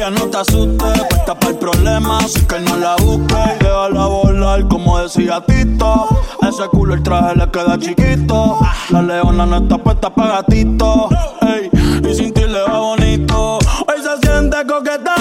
Ella 0.05 0.19
no 0.19 0.29
te 0.29 0.37
asustes. 0.37 1.01
Puesta 1.09 1.35
para 1.35 1.51
el 1.51 1.57
problema, 1.57 2.17
así 2.19 2.41
que 2.45 2.59
no 2.59 2.77
la 2.77 2.95
busques. 2.97 3.37
Y 3.59 3.63
déjala 3.63 4.05
volar, 4.05 4.67
como 4.67 4.99
decía 4.99 5.41
Tito. 5.45 6.07
Ese 6.41 6.67
culo 6.69 6.93
el 6.93 7.03
traje 7.03 7.35
le 7.35 7.49
queda 7.49 7.77
chiquito. 7.77 8.59
La 8.89 9.01
leona 9.01 9.45
no 9.45 9.57
está 9.57 9.77
puesta 9.77 10.09
para 10.09 10.41
gatito. 10.41 11.09
Y 12.09 12.13
sin 12.13 12.33
ti 12.33 12.41
le 12.41 12.61
va 12.61 12.79
bonito. 12.79 13.57
Hoy 13.57 14.01
se 14.01 14.27
siente 14.27 14.57
coqueta, 14.67 15.15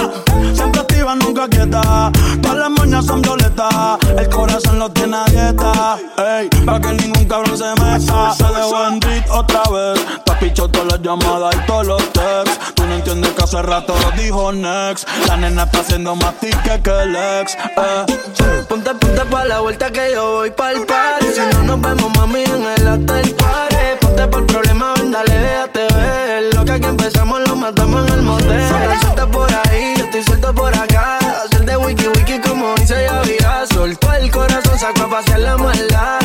siempre 0.52 0.80
activa, 0.80 1.14
Todas 1.46 2.56
las 2.56 2.70
moñas 2.70 3.04
son 3.04 3.20
violetas, 3.20 3.98
el 4.16 4.28
corazón 4.30 4.78
lo 4.78 4.90
tiene 4.90 5.14
a 5.14 5.24
dieta. 5.26 5.98
Ey, 6.16 6.48
para 6.64 6.80
que 6.80 6.92
ningún 6.94 7.26
cabrón 7.26 7.58
se 7.58 7.68
meta. 7.82 8.34
Se 8.34 8.44
dejó 8.44 8.88
en 8.88 9.00
otra 9.30 9.62
vez. 9.70 10.00
Te 10.24 10.32
has 10.32 10.38
pichado 10.38 10.70
todas 10.70 10.92
las 10.92 11.02
llamadas 11.02 11.54
y 11.54 11.66
todos 11.66 11.86
los 11.86 12.12
texts. 12.14 12.72
Tú 12.74 12.86
no 12.86 12.94
entiendes 12.94 13.30
que 13.32 13.42
hace 13.42 13.60
rato 13.60 13.94
lo 13.94 14.22
dijo 14.22 14.52
Next. 14.52 15.06
La 15.28 15.36
nena 15.36 15.64
está 15.64 15.80
haciendo 15.80 16.16
más 16.16 16.34
tique 16.40 16.80
que 16.82 16.90
el 17.02 17.14
ex. 17.14 17.54
Eh. 17.54 18.64
Ponte, 18.66 18.94
ponte 18.94 19.24
pa' 19.26 19.44
la 19.44 19.60
vuelta 19.60 19.90
que 19.90 20.12
yo 20.14 20.36
voy 20.36 20.50
pa'l 20.50 20.86
party 20.86 21.26
Si 21.34 21.40
no 21.54 21.62
nos 21.64 21.80
vemos, 21.80 22.16
mami, 22.16 22.44
en 22.44 22.64
el 22.64 22.88
hotel 22.88 23.34
party 23.34 23.76
Ponte 24.00 24.26
por 24.28 24.46
problema, 24.46 24.94
ven, 24.96 25.10
dale, 25.10 25.38
déjate 25.38 25.94
ver 25.94 26.54
Lo 26.54 26.64
que 26.64 26.72
aquí 26.72 26.86
empezamos 26.86 27.40
lo 27.46 27.56
matamos 27.56 28.06
en 28.08 28.14
el 28.14 28.22
motel 28.22 28.68
Suelta 29.00 29.26
por 29.26 29.50
ahí, 29.52 29.94
yo 29.98 30.04
estoy 30.04 30.22
suelto 30.24 30.54
por 30.54 30.74
acá 30.74 31.33
Hacer 31.42 31.64
de 31.64 31.76
wiki 31.76 32.08
wiki 32.08 32.38
como 32.40 32.74
dice 32.74 33.04
Yavira 33.04 33.66
Soltó 33.66 34.12
el 34.12 34.30
corazón, 34.30 34.78
sacó 34.78 35.02
a 35.02 35.10
pasear 35.10 35.40
la 35.40 35.56
maldad 35.56 36.18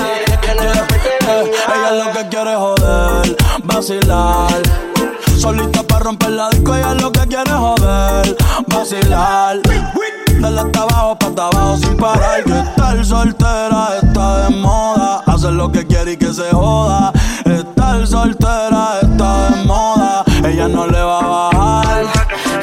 Eh, 1.31 1.51
ella 1.67 1.91
lo 1.91 2.11
que 2.11 2.27
quiere 2.29 2.55
joder, 2.55 3.37
vacilar. 3.63 4.61
Solita 5.37 5.83
para 5.83 6.05
romper 6.05 6.31
la 6.31 6.49
disco, 6.49 6.75
ella 6.75 6.95
lo 6.95 7.11
que 7.11 7.19
quiere 7.27 7.51
joder, 7.51 8.35
vacilar. 8.67 9.59
Dale 10.39 10.61
hasta 10.61 10.81
abajo, 10.81 11.19
pa' 11.19 11.27
abajo 11.27 11.77
sin 11.77 11.97
parar. 11.97 12.43
Que 12.43 12.59
estar 12.59 13.05
soltera 13.05 13.89
está 14.01 14.47
de 14.47 14.55
moda. 14.55 15.21
Hacer 15.27 15.51
lo 15.51 15.71
que 15.71 15.85
quiere 15.85 16.13
y 16.13 16.17
que 16.17 16.33
se 16.33 16.49
joda. 16.51 17.11
Estar 17.45 18.07
soltera 18.07 18.99
está 19.01 19.49
de 19.49 19.63
moda. 19.65 20.23
Ella 20.45 20.67
no 20.67 20.87
le 20.87 21.01
va 21.01 21.19
a 21.19 21.51
bajar. 21.51 22.18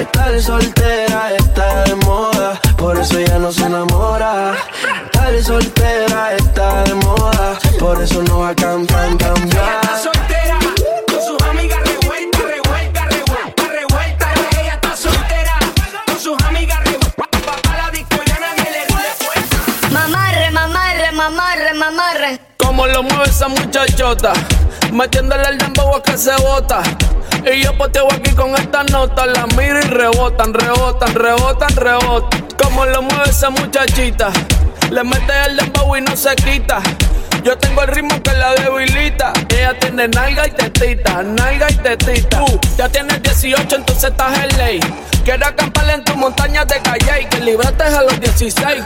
Estar 0.06 0.40
soltera 0.40 1.34
está 1.36 1.84
de 1.84 1.94
moda, 1.96 2.60
por 2.76 2.96
eso 2.98 3.18
ya 3.20 3.38
no 3.38 3.50
se 3.50 3.64
enamora. 3.64 4.54
Estar 5.04 5.42
soltera 5.42 6.34
está 6.34 6.84
de 6.84 6.94
moda, 6.94 7.58
por 7.78 8.00
eso 8.02 8.22
no 8.22 8.40
va 8.40 8.50
a 8.50 8.54
cambiar, 8.54 9.16
cambiar. 9.16 9.80
Está 9.82 9.98
soltera, 9.98 10.58
con 11.08 11.20
sus 11.22 11.42
amigas 11.48 11.80
revueltas, 11.80 12.42
revueltas, 12.42 13.06
revueltas, 13.08 13.68
revueltas. 13.68 14.28
Ella 14.60 14.74
está 14.74 14.96
soltera, 14.96 15.54
con 16.06 16.18
sus 16.18 16.42
amigas 16.42 16.78
revueltas. 16.84 17.14
Va 17.18 17.56
pa' 17.62 17.76
la 17.76 17.90
disco 17.90 18.16
y 18.24 18.30
a 18.30 18.38
nadie 18.38 18.70
le 18.70 18.84
rinde 18.86 19.12
cuenta. 19.24 19.56
Mamarre, 19.92 20.50
mamarre, 20.50 21.12
mamarre, 21.12 21.74
mamarre. 21.74 22.40
Como 22.58 22.86
lo 22.86 23.02
mueve 23.02 23.24
esa 23.24 23.48
muchachota, 23.48 24.32
metiéndole 24.92 25.48
el 25.48 25.58
dembow 25.58 25.96
a 25.96 26.02
que 26.02 26.16
se 26.16 26.34
bota. 26.36 26.82
Y 27.46 27.62
yo 27.62 27.72
poteo 27.78 28.08
aquí 28.12 28.32
con 28.32 28.56
estas 28.56 28.90
notas, 28.90 29.28
las 29.28 29.56
miro 29.56 29.78
y 29.78 29.82
rebotan, 29.82 30.52
rebotan, 30.52 31.14
rebotan, 31.14 31.76
rebotan. 31.76 32.48
Como 32.60 32.84
lo 32.86 33.02
mueve 33.02 33.30
esa 33.30 33.50
muchachita, 33.50 34.32
le 34.90 35.04
mete 35.04 35.32
el 35.46 35.56
dembow 35.56 35.96
y 35.96 36.00
no 36.00 36.16
se 36.16 36.34
quita. 36.34 36.82
Yo 37.44 37.56
tengo 37.56 37.82
el 37.82 37.88
ritmo 37.88 38.20
que 38.20 38.32
la 38.32 38.52
debilita. 38.56 39.32
Ella 39.50 39.78
tiene 39.78 40.08
nalga 40.08 40.48
y 40.48 40.50
tetita, 40.50 41.22
nalga 41.22 41.70
y 41.70 41.74
tetita. 41.76 42.44
Tú 42.44 42.60
ya 42.76 42.88
tienes 42.88 43.22
18, 43.22 43.76
entonces 43.76 44.10
estás 44.10 44.38
en 44.40 44.58
ley. 44.58 44.80
Quiero 45.26 45.44
acampar 45.44 45.90
en 45.90 46.04
tu 46.04 46.16
montaña 46.16 46.64
de 46.64 46.80
calle 46.82 47.28
que 47.28 47.40
libraste 47.40 47.82
a 47.82 48.02
los 48.02 48.20
16. 48.20 48.84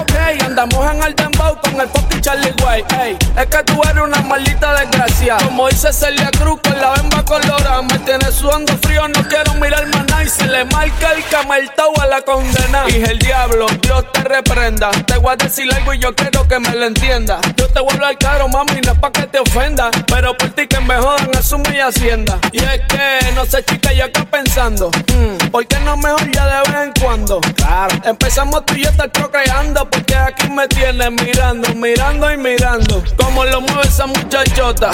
Ok, 0.00 0.42
andamos 0.42 0.90
en 0.90 1.02
el 1.02 1.14
dembow 1.14 1.60
con 1.60 1.78
el 1.78 1.90
y 2.16 2.20
Charlie 2.22 2.54
Way. 2.64 2.84
Ey, 3.02 3.18
es 3.36 3.46
que 3.48 3.62
tú 3.64 3.82
eres 3.82 4.02
una 4.02 4.22
maldita 4.22 4.80
desgracia. 4.80 5.36
Como 5.44 5.68
dice 5.68 5.92
Celia 5.92 6.30
Cruz 6.40 6.58
con 6.62 6.80
la 6.80 6.92
bemba 6.92 7.22
colorada. 7.26 7.82
Me 7.82 7.98
tiene 7.98 8.32
sudando 8.32 8.74
frío, 8.78 9.06
no 9.08 9.28
quiero 9.28 9.52
mirar 9.56 9.86
más 9.88 10.06
nada. 10.06 10.24
Y 10.24 10.28
se 10.30 10.46
le 10.46 10.64
marca 10.64 11.12
el 11.12 11.22
cameltao 11.26 12.00
a 12.00 12.06
la 12.06 12.22
condena. 12.22 12.84
Y 12.88 13.02
el 13.02 13.18
diablo, 13.18 13.66
Dios 13.82 14.10
te 14.10 14.22
reprenda. 14.22 14.90
Te 14.90 15.18
voy 15.18 15.34
a 15.34 15.36
decir 15.36 15.70
algo 15.74 15.92
y 15.92 15.98
yo 15.98 16.14
quiero 16.14 16.48
que 16.48 16.60
me 16.60 16.74
lo 16.74 16.86
entienda. 16.86 17.40
Yo 17.56 17.68
te 17.68 17.80
voy 17.80 17.90
a 17.90 17.92
hablar 17.92 18.16
claro, 18.16 18.48
mami, 18.48 18.80
no 18.80 18.92
es 18.92 18.98
pa' 18.98 19.12
que 19.12 19.26
te 19.26 19.38
ofenda. 19.38 19.90
Pero 20.06 20.34
por 20.34 20.48
ti 20.48 20.66
que 20.66 20.80
me 20.80 20.96
jodan, 20.96 21.28
asume 21.36 21.76
y 21.76 21.80
hacienda. 21.80 22.38
Y 22.52 22.60
es 22.60 22.80
que, 22.88 23.32
no 23.34 23.44
sé, 23.44 23.62
chica, 23.66 23.92
yo 23.92 24.06
acá 24.06 24.24
pensando. 24.24 24.90
mm, 24.90 25.50
¿Por 25.50 25.66
qué 25.66 25.73
no 25.80 25.96
mejor 25.96 26.30
ya 26.30 26.46
de 26.46 26.70
vez 26.70 26.82
en 26.82 26.92
cuando? 27.02 27.40
Claro. 27.56 27.96
Empezamos 28.04 28.64
tú 28.66 28.74
y 28.74 28.82
yo 28.84 28.90
estar 28.90 29.10
procreando. 29.10 29.88
Porque 29.88 30.14
aquí 30.14 30.48
me 30.48 30.66
tienes 30.68 31.10
mirando, 31.10 31.68
mirando 31.74 32.32
y 32.32 32.36
mirando. 32.36 33.02
Como 33.16 33.44
lo 33.44 33.60
mueve 33.60 33.82
esa 33.82 34.06
muchachota. 34.06 34.90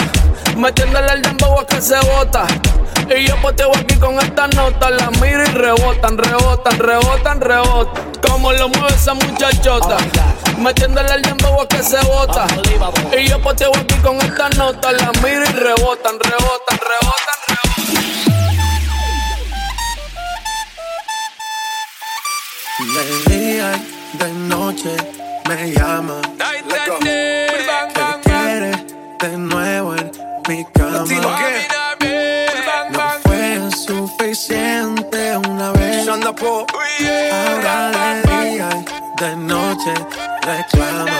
Metiéndole 0.57 1.13
el 1.13 1.23
dembow 1.23 1.61
a 1.61 1.67
que 1.67 1.81
se 1.81 1.99
bota. 2.01 2.47
Y 3.17 3.27
yo 3.27 3.37
poteo 3.43 3.73
aquí 3.77 3.97
con 3.97 4.21
estas 4.21 4.55
notas, 4.55 4.91
las 4.93 5.11
miro 5.21 5.43
y 5.43 5.47
rebotan, 5.47 6.17
rebotan, 6.17 6.79
rebotan, 6.79 7.41
rebotan. 7.41 8.13
Como 8.27 8.53
lo 8.53 8.69
mueve 8.69 8.95
esa 8.95 9.15
muchachota. 9.15 9.97
Metiéndole 10.59 11.15
el 11.15 11.23
dembow 11.23 11.61
a 11.61 11.67
que 11.67 11.83
se 11.83 12.01
bota. 12.03 12.47
Y 13.19 13.29
yo 13.29 13.41
poteo 13.43 13.73
aquí 13.75 13.97
con 13.97 14.17
estas 14.21 14.57
notas. 14.57 14.93
Las 14.93 15.23
miro 15.23 15.43
y 15.43 15.53
rebotan, 15.53 16.19
rebotan, 16.21 16.60
de 39.95 40.01
noche 40.01 40.31
reclama. 40.43 41.20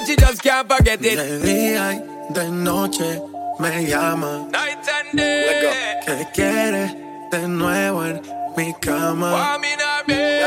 said 0.00 0.08
she 0.08 0.16
just 0.16 0.42
can't 0.42 0.68
forget 0.68 1.04
it. 1.04 1.16
De 1.16 1.38
día 1.40 1.94
y 1.94 2.32
de 2.32 2.50
noche 2.50 3.20
me 3.58 3.86
llama. 3.86 4.48
Night 4.50 4.88
and 4.88 5.18
day. 5.18 6.00
Que 6.06 6.26
quiere 6.32 6.94
de 7.30 7.48
nuevo 7.48 8.04
en 8.04 8.20
mi 8.56 8.74
cama. 8.80 9.30
Not 9.30 10.06
be. 10.06 10.40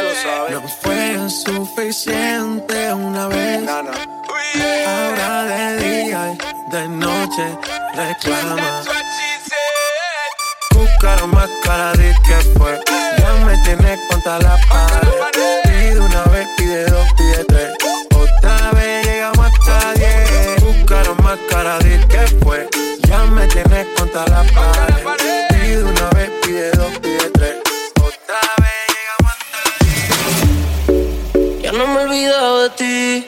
No 0.49 0.67
fue 0.81 1.29
suficiente 1.29 2.93
una 2.93 3.27
vez. 3.27 3.67
Ahora 3.67 5.43
de 5.45 5.77
día 5.77 6.33
y 6.33 6.71
de 6.71 6.87
noche 6.89 7.57
reclama. 7.95 8.83
Buscaron 10.73 11.31
más 11.31 11.49
cara 11.63 11.93
de 11.93 12.13
que 12.25 12.35
fue. 12.57 12.79
Ya 13.17 13.33
me 13.45 13.57
tienes 13.63 13.99
contra 14.09 14.39
la 14.39 14.57
pared. 14.69 15.09
Pide 15.63 15.99
una 15.99 16.23
vez, 16.25 16.47
pide 16.57 16.85
dos, 16.85 17.07
pide 17.17 17.45
tres. 17.45 17.73
Otra 18.15 18.71
vez 18.71 19.03
hasta 19.23 19.32
Buscaron 21.03 21.23
más 21.25 21.39
cara 21.49 21.79
de 21.79 21.99
que 22.07 22.19
fue. 22.43 22.69
Ya 23.07 23.25
me 23.25 23.45
tienes 23.47 23.87
contra 23.97 24.25
la 24.27 24.43
pared. 24.53 25.47
Pide 25.49 25.83
una 25.83 26.09
vez, 26.11 26.31
pide 26.41 26.71
dos, 26.71 26.97
pide 26.99 27.29
tres. 27.33 27.55
Otra 27.97 28.39
vez 28.61 28.87
llegamos 28.95 29.33
Ya 31.61 31.71
no 31.73 31.87
me 31.87 32.01
he 32.01 32.05
olvidado 32.05 32.63
de 32.63 32.69
ti, 32.69 33.27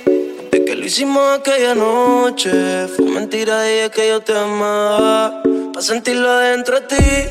de 0.52 0.66
que 0.66 0.76
lo 0.76 0.86
hicimos 0.86 1.38
aquella 1.38 1.76
noche. 1.76 2.88
Fue 2.96 3.06
mentira, 3.08 3.64
dije 3.64 3.92
que 3.92 4.08
yo 4.08 4.22
te 4.22 4.38
amaba, 4.38 5.42
para 5.74 5.86
sentirlo 5.86 6.30
adentro 6.30 6.80
de 6.80 6.88
ti. 6.88 7.30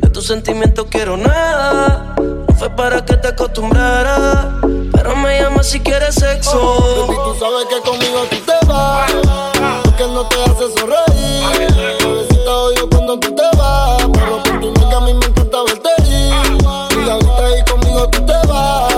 De 0.00 0.10
tus 0.10 0.26
sentimientos 0.26 0.86
quiero 0.90 1.16
nada, 1.16 2.14
no 2.18 2.54
fue 2.58 2.68
para 2.76 3.02
que 3.04 3.16
te 3.16 3.28
acostumbraras. 3.28 4.75
Pero 4.96 5.14
me 5.14 5.38
llama 5.38 5.62
si 5.62 5.78
quieres 5.80 6.14
sexo. 6.14 6.58
Baby, 7.06 7.16
tú 7.22 7.36
sabes 7.38 7.66
que 7.66 7.80
conmigo 7.88 8.24
tú 8.30 8.36
te 8.38 8.66
vas. 8.66 9.12
Porque 9.84 10.06
no 10.08 10.26
te 10.26 10.42
hace 10.42 10.72
sonreír. 10.74 11.98
Bebecita 12.00 12.50
odio 12.50 12.88
cuando 12.88 13.18
tú 13.20 13.34
te 13.34 13.56
vas. 13.58 14.02
Pero 14.14 14.42
por 14.42 14.60
tu 14.60 14.72
nega 14.72 14.96
a 14.96 15.00
mí 15.00 15.12
me 15.12 15.26
encanta 15.26 15.58
verte 15.64 15.90
ir. 16.02 17.06
Y 17.06 17.10
ahorita 17.10 17.44
ahí 17.44 17.62
conmigo 17.70 18.08
tú 18.08 18.24
te 18.24 18.46
vas. 18.48 18.94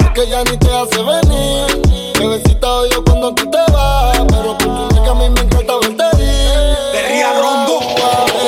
Porque 0.00 0.28
ya 0.28 0.42
ni 0.42 0.56
te 0.56 0.68
hace 0.68 1.00
venir. 1.00 2.12
Bebecita 2.18 2.68
odio 2.68 3.04
cuando 3.04 3.32
tú 3.32 3.48
te 3.48 3.72
vas. 3.72 4.18
Pero 4.28 4.58
por 4.58 4.88
tu 4.88 4.94
nega 4.96 5.10
a 5.12 5.14
mí 5.14 5.30
me 5.30 5.40
encanta 5.42 5.74
verte 5.76 6.22
ir. 6.22 6.92
Perría 6.92 7.32
rondo. 7.40 7.78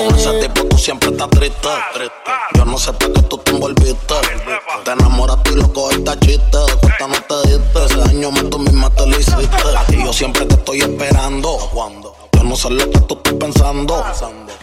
Con 0.09 0.19
ese 0.19 0.33
tipo 0.41 0.65
tú 0.65 0.77
siempre 0.77 1.11
estás 1.11 1.31
triste. 1.31 1.69
Yo 2.55 2.65
no 2.65 2.77
sé 2.77 2.93
por 2.93 3.13
qué 3.13 3.23
tú 3.23 3.39
te 3.39 3.53
envolviste. 3.53 4.15
Te 4.85 4.91
enamoraste 4.91 5.53
y 5.53 5.55
loco 5.55 5.91
esta 5.91 6.19
chiste. 6.19 6.59
De 6.59 6.77
cuenta 6.81 7.07
no 7.07 7.15
te 7.15 7.49
diste. 7.49 7.85
Ese 7.85 7.97
daño 7.97 8.31
más 8.33 8.51
tú 8.51 8.59
misma 8.59 8.91
te 8.91 9.07
lo 9.07 9.19
hiciste. 9.19 9.77
A 9.77 9.85
ti 9.87 9.97
yo 10.05 10.13
siempre 10.13 10.45
te 10.47 10.55
estoy 10.55 10.81
esperando. 10.81 11.59
Yo 12.33 12.43
no 12.43 12.57
sé 12.57 12.71
lo 12.71 12.91
que 12.91 13.01
tú 13.01 13.15
estás 13.15 13.35
pensando. 13.35 14.05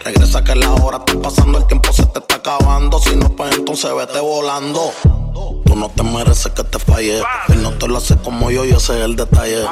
Regresa 0.04 0.44
que 0.44 0.54
la 0.54 0.72
hora 0.72 0.98
está 0.98 1.20
pasando, 1.20 1.58
el 1.58 1.66
tiempo 1.66 1.92
se 1.92 2.04
te 2.06 2.18
está 2.18 2.36
acabando. 2.36 2.98
Si 2.98 3.16
no, 3.16 3.28
pues 3.30 3.56
entonces 3.56 3.94
vete 3.94 4.20
volando. 4.20 4.92
Tú 5.64 5.76
no 5.76 5.88
te 5.88 6.02
mereces 6.02 6.52
que 6.52 6.64
te 6.64 6.78
falle. 6.78 7.22
Él 7.48 7.62
no 7.62 7.72
te 7.72 7.88
lo 7.88 7.96
hace 7.96 8.16
como 8.18 8.50
yo, 8.50 8.64
yo 8.64 8.78
sé 8.78 9.02
el 9.02 9.16
detalle. 9.16 9.64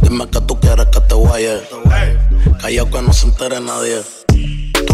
Dime 0.00 0.28
que 0.28 0.40
tú 0.40 0.58
quieres 0.60 0.86
que 0.86 1.00
te 1.00 1.14
guaye. 1.14 1.60
Callao 2.60 2.90
que 2.90 3.02
no 3.02 3.12
se 3.12 3.26
entere 3.26 3.60
nadie. 3.60 4.02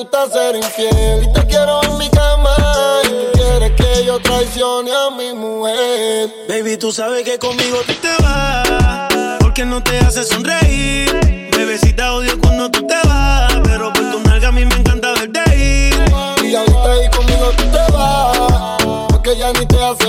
gusta 0.00 0.30
ser 0.30 0.56
infiel. 0.56 1.24
Y 1.24 1.32
te 1.32 1.46
quiero 1.46 1.82
en 1.82 1.98
mi 1.98 2.08
cama 2.08 2.56
y 3.04 3.08
tú 3.08 3.38
quieres 3.38 3.72
que 3.72 4.04
yo 4.06 4.18
traicione 4.20 4.90
a 4.92 5.10
mi 5.10 5.34
mujer. 5.34 6.30
Baby, 6.48 6.78
tú 6.78 6.90
sabes 6.90 7.22
que 7.22 7.38
conmigo 7.38 7.78
tú 7.86 7.92
te 7.94 8.22
vas. 8.22 9.38
Porque 9.40 9.66
no 9.66 9.82
te 9.82 9.98
hace 9.98 10.24
sonreír. 10.24 11.50
Bebecita 11.54 12.14
odio 12.14 12.38
cuando 12.40 12.70
tú 12.70 12.86
te 12.86 12.96
vas. 13.06 13.52
Pero 13.62 13.92
por 13.92 14.10
tu 14.10 14.20
nalga 14.20 14.48
a 14.48 14.52
mí 14.52 14.64
me 14.64 14.74
encanta 14.74 15.12
verte 15.12 15.42
ir. 15.54 15.94
Y 16.44 16.54
ahorita 16.54 16.92
ahí 16.92 17.10
conmigo 17.10 17.50
tú 17.58 17.64
te 17.64 17.92
vas, 17.92 18.78
porque 19.10 19.36
ya 19.36 19.52
ni 19.52 19.66
te 19.66 19.84
hace 19.84 19.99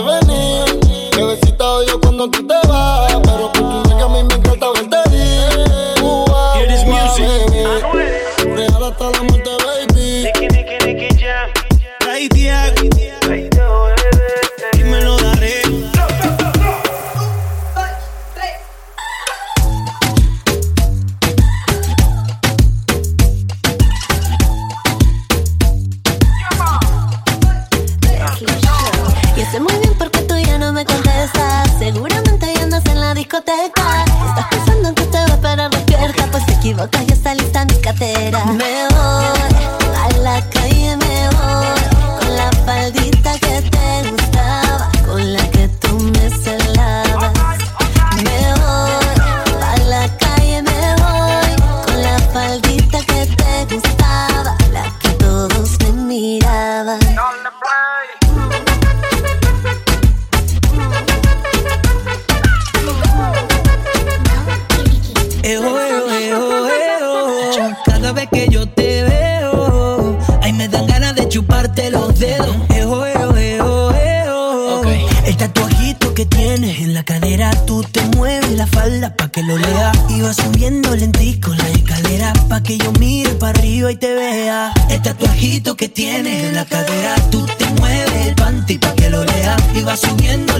tú 87.29 87.45
te 87.57 87.65
mueves 87.79 88.27
el 88.27 88.35
panty 88.35 88.77
pa' 88.77 88.93
que 88.93 89.09
lo 89.09 89.23
lea. 89.23 89.55
Y 89.75 89.83
vas 89.83 89.99
subiendo 90.01 90.50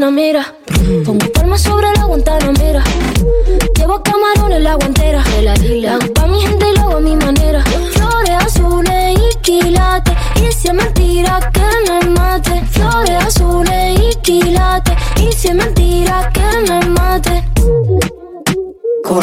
Panamera. 0.00 0.54
Pongo 1.04 1.30
palmas 1.30 1.60
sobre 1.60 1.92
la 1.94 2.04
Guantanamera. 2.04 2.82
Llevo 3.76 4.02
camarones 4.02 4.56
en 4.56 4.64
la 4.64 4.74
guantera. 4.76 5.22
De 5.24 5.42
la 5.42 5.54
isla. 5.56 5.98
Pa' 6.14 6.26
mi 6.26 6.40
gente 6.40 6.70
y 6.70 6.78
lo 6.78 6.84
hago 6.84 6.96
a 6.96 7.00
mi 7.00 7.16
manera. 7.16 7.62
Flores 7.62 8.30
azules 8.30 9.18
y 9.18 9.38
quilates. 9.42 10.14
Y 10.36 10.52
si 10.52 10.68
es 10.68 10.74
mentira 10.74 11.52
que 11.52 11.90
me 11.90 12.10
mate. 12.12 12.62
Flores 12.70 13.26
azules 13.26 14.00
y 14.00 14.14
quilates. 14.22 14.96
Y 15.20 15.32
si 15.32 15.48
es 15.48 15.54
mentira 15.54 16.32
que 16.32 16.70
me 16.70 16.80
mate. 16.86 17.44
Con 19.04 19.22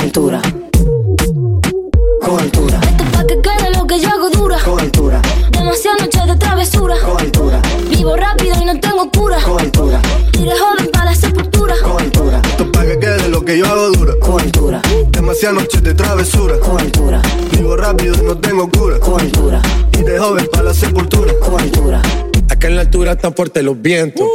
que 13.48 13.58
yo 13.58 13.66
hago 13.66 13.90
dura. 13.92 14.14
con 14.20 14.42
altura, 14.42 14.82
Demasiadas 15.10 15.62
noches 15.62 15.82
de 15.82 15.94
travesura. 15.94 16.60
con 16.60 16.78
altura, 16.82 17.22
Vivo 17.52 17.78
rápido 17.78 18.14
y 18.22 18.26
no 18.26 18.38
tengo 18.38 18.70
cura. 18.70 19.00
con 19.00 19.22
altura, 19.22 19.62
Y 19.98 20.04
de 20.04 20.20
joven 20.20 20.50
para 20.52 20.66
la 20.66 20.74
sepultura. 20.74 21.34
con 21.40 21.58
altura. 21.60 22.02
Acá 22.50 22.68
en 22.68 22.76
la 22.76 22.82
altura 22.82 23.14
están 23.14 23.34
fuertes 23.34 23.64
los 23.64 23.82
vientos. 23.82 24.28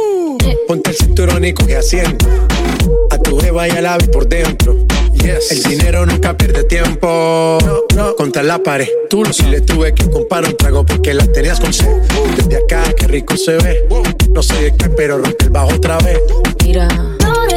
Ponte 0.67 0.89
el 0.89 0.95
cinturón 0.95 1.45
y 1.45 1.53
coge 1.53 1.77
asiento. 1.77 2.25
A 3.11 3.17
tu 3.19 3.37
jeva 3.39 3.67
y 3.67 3.71
al 3.71 3.85
ave 3.85 4.07
por 4.07 4.27
dentro. 4.27 4.77
El 5.23 5.63
dinero 5.63 6.05
nunca 6.07 6.35
pierde 6.35 6.63
tiempo. 6.63 7.59
Contra 8.17 8.41
la 8.41 8.57
pared. 8.63 8.87
Tú 9.11 9.23
si 9.31 9.43
le 9.43 9.61
tuve 9.61 9.93
que 9.93 10.09
comprar 10.09 10.43
un 10.45 10.57
trago 10.57 10.83
porque 10.85 11.13
la 11.13 11.25
tenías 11.31 11.59
con 11.59 11.71
sed. 11.71 11.87
Desde 12.35 12.57
acá, 12.57 12.81
qué 12.97 13.07
rico 13.07 13.37
se 13.37 13.53
ve. 13.57 13.87
No 14.31 14.41
sé 14.41 14.55
de 14.55 14.75
qué, 14.75 14.89
pero 14.89 15.19
rompe 15.19 15.45
el 15.45 15.51
bajo 15.51 15.75
otra 15.75 15.97
vez. 15.99 16.19
Mira. 16.63 16.87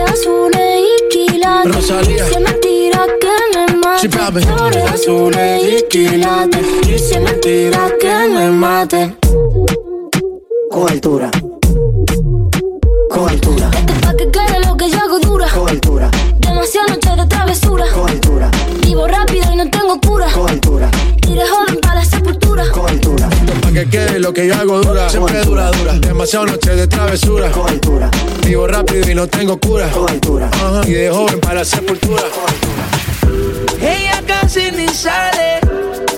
Azules 0.07 0.61
y 0.76 0.76
quilates. 1.11 1.75
Rosalía. 1.75 2.27
Es 2.27 2.41
mentira 2.41 3.05
que 3.21 3.59
me 3.59 3.77
mate. 3.79 4.01
Sí. 4.03 4.09
Flores 4.47 4.85
azules 4.93 5.63
y 5.65 5.83
quilates. 5.89 6.67
Es 6.89 7.21
mentira 7.21 7.91
que 8.01 8.29
me 8.29 8.51
mate. 8.51 9.17
Con 10.71 10.91
altura, 10.91 11.31
con 13.11 13.29
altura, 13.29 13.71
Esto 13.73 13.93
es 13.95 14.01
pa' 14.01 14.15
que 14.17 14.31
quede 14.31 14.67
lo 14.67 14.77
que 14.77 14.91
yo 14.91 14.99
hago 14.99 15.19
dura. 15.21 15.49
con 15.49 15.69
altura, 15.69 16.11
Demasiadas 16.41 16.91
noches 16.91 17.17
de 17.17 17.27
travesura. 17.27 17.85
con 17.95 18.09
altura, 18.11 18.51
Vivo 18.83 19.07
rápido 19.07 19.53
y 19.53 19.57
no 19.57 19.71
tengo 19.71 19.99
cura. 20.01 20.31
con 20.33 20.51
altura, 20.51 20.91
Y 21.29 21.35
de 21.35 21.47
joven 21.49 21.79
para 21.81 21.95
la 21.95 22.05
sepultura. 22.05 22.65
con 22.73 22.89
altura, 22.91 23.29
Pa' 23.63 23.73
que 23.73 23.89
quede 23.89 24.19
lo 24.19 24.33
que 24.35 24.47
yo 24.49 24.55
hago 24.55 24.81
dura. 24.83 25.09
Siempre 25.09 25.41
dura, 25.45 25.71
dura. 25.71 25.93
Demasiado 25.95 26.47
noches 26.47 26.77
de 26.77 26.87
travesura. 26.87 27.51
con 27.53 27.69
altura, 27.69 28.11
Vivo 28.47 28.68
rápido 28.68 29.11
y 29.11 29.14
no 29.16 29.26
tengo 29.26 29.59
cura. 29.59 29.88
con 29.90 30.09
altura, 30.09 30.49
Ajá. 30.53 30.82
Y 30.86 30.92
de 30.92 31.11
joven 31.11 31.40
para 31.40 31.55
la 31.57 31.64
sepultura. 31.64 32.22
Ella 33.80 34.22
casi 34.24 34.70
ni 34.70 34.86
sale, 34.88 35.59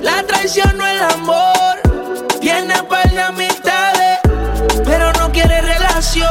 la 0.02 0.22
traición 0.24 0.76
no 0.76 0.86
el 0.86 1.00
amor. 1.00 1.48
Tiene 2.38 2.74
par 2.82 3.10
de 3.10 3.22
amistades, 3.22 4.18
pero 4.84 5.10
no 5.14 5.32
quiere 5.32 5.62
relación. 5.62 6.28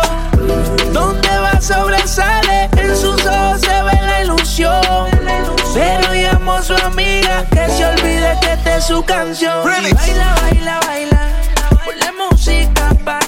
Donde 0.93 1.29
va 1.39 1.59
sobresale, 1.59 2.69
en 2.77 2.95
sus 2.95 3.25
ojos 3.25 3.61
se 3.61 3.81
ve 3.83 3.99
la 3.99 4.23
ilusión. 4.23 5.07
Pero 5.73 6.13
llamó 6.13 6.53
a 6.53 6.61
su 6.61 6.73
amiga 6.75 7.43
que 7.49 7.67
se 7.75 7.85
olvide 7.85 8.37
que 8.41 8.53
esta 8.53 8.77
es 8.77 8.83
su 8.85 9.03
canción. 9.03 9.61
Y 9.63 9.93
baila, 9.93 10.35
baila, 10.43 10.79
baila, 10.85 11.29
ponle 11.83 12.11
música 12.13 12.95
pa' 13.03 13.19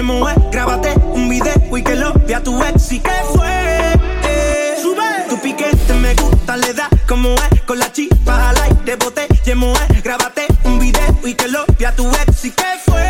el 0.00 0.06
moe. 0.06 0.34
Grábate 0.50 0.94
un 1.12 1.28
video 1.28 1.76
y 1.76 1.82
que 1.82 1.94
lo 1.94 2.12
vea 2.26 2.42
tu 2.42 2.62
ex. 2.62 2.92
¿Y 2.92 3.00
qué 3.00 3.10
fue? 3.32 3.48
Eh, 4.24 4.76
Sube. 4.80 5.28
Tu 5.28 5.38
piquete 5.40 5.94
me 5.94 6.14
gusta, 6.14 6.56
le 6.56 6.72
da 6.72 6.88
como 7.06 7.34
es. 7.34 7.60
Con 7.66 7.78
la 7.78 7.92
chispa 7.92 8.50
al 8.50 8.56
aire, 8.62 8.96
bote 8.96 9.28
el 9.46 9.56
moe. 9.56 9.78
Grábate 10.02 10.46
un 10.64 10.78
video 10.78 11.18
y 11.24 11.34
que 11.34 11.48
lo 11.48 11.64
vea 11.78 11.94
tu 11.94 12.08
ex. 12.08 12.44
¿Y 12.44 12.50
qué 12.50 12.64
fue? 12.84 13.09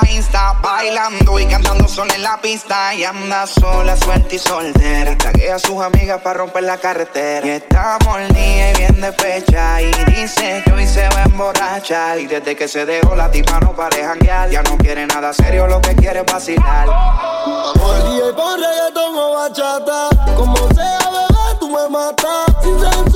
bailando 0.81 1.39
y 1.39 1.45
cantando 1.45 1.87
sola 1.87 2.15
en 2.15 2.23
la 2.23 2.41
pista. 2.41 2.93
Y 2.95 3.03
anda 3.03 3.45
sola, 3.45 3.95
suelta 3.95 4.33
y 4.33 4.39
soltera. 4.39 5.15
Tragué 5.17 5.51
a 5.51 5.59
sus 5.59 5.79
amigas 5.81 6.19
para 6.21 6.39
romper 6.39 6.63
la 6.63 6.77
carretera. 6.77 7.45
Y 7.45 7.49
está 7.51 7.97
mordida 8.03 8.71
y 8.71 8.77
bien 8.77 8.99
despecha. 8.99 9.81
Y 9.81 9.91
dice 10.05 10.61
que 10.65 10.71
hoy 10.71 10.87
se 10.87 11.07
va 11.09 11.21
a 11.21 11.23
emborrachar. 11.23 12.19
Y 12.19 12.25
desde 12.25 12.55
que 12.55 12.67
se 12.67 12.85
dejó 12.85 13.15
la 13.15 13.29
tipa 13.29 13.59
no 13.59 13.73
para 13.73 13.95
janguear. 13.95 14.49
Ya 14.49 14.63
no 14.63 14.77
quiere 14.77 15.05
nada 15.05 15.33
serio, 15.33 15.67
lo 15.67 15.79
que 15.81 15.95
quiere 15.95 16.21
es 16.21 16.25
vacilar. 16.25 16.87
Por 17.75 18.09
día 18.09 18.29
y 18.29 18.33
por 18.33 18.59
reggaetón 18.59 19.15
o 19.15 19.33
bachata. 19.33 20.09
Como 20.35 20.57
sea, 20.73 20.99
bebé, 21.11 21.59
tú 21.59 21.69
me 21.69 21.89
matas. 21.89 23.10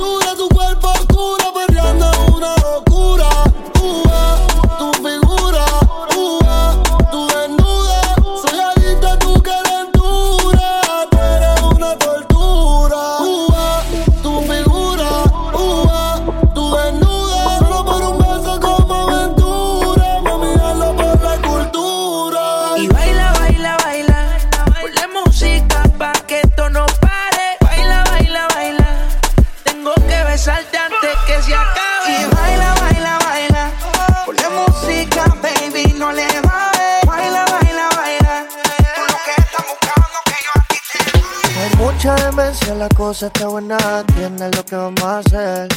Está 43.10 43.46
buena. 43.46 43.78
Entiende 44.00 44.50
lo 44.50 44.64
que 44.64 44.74
vamos 44.74 45.02
a 45.04 45.18
hacer. 45.18 45.68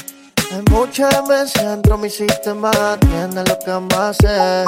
Hay 0.52 0.64
mucha 0.72 1.10
demencia 1.10 1.70
dentro 1.70 1.96
de 1.96 2.04
mi 2.04 2.10
sistema. 2.10 2.72
Entiende 2.94 3.44
lo 3.48 3.60
que 3.60 3.70
vamos 3.70 3.94
a 3.94 4.10
hacer. 4.10 4.66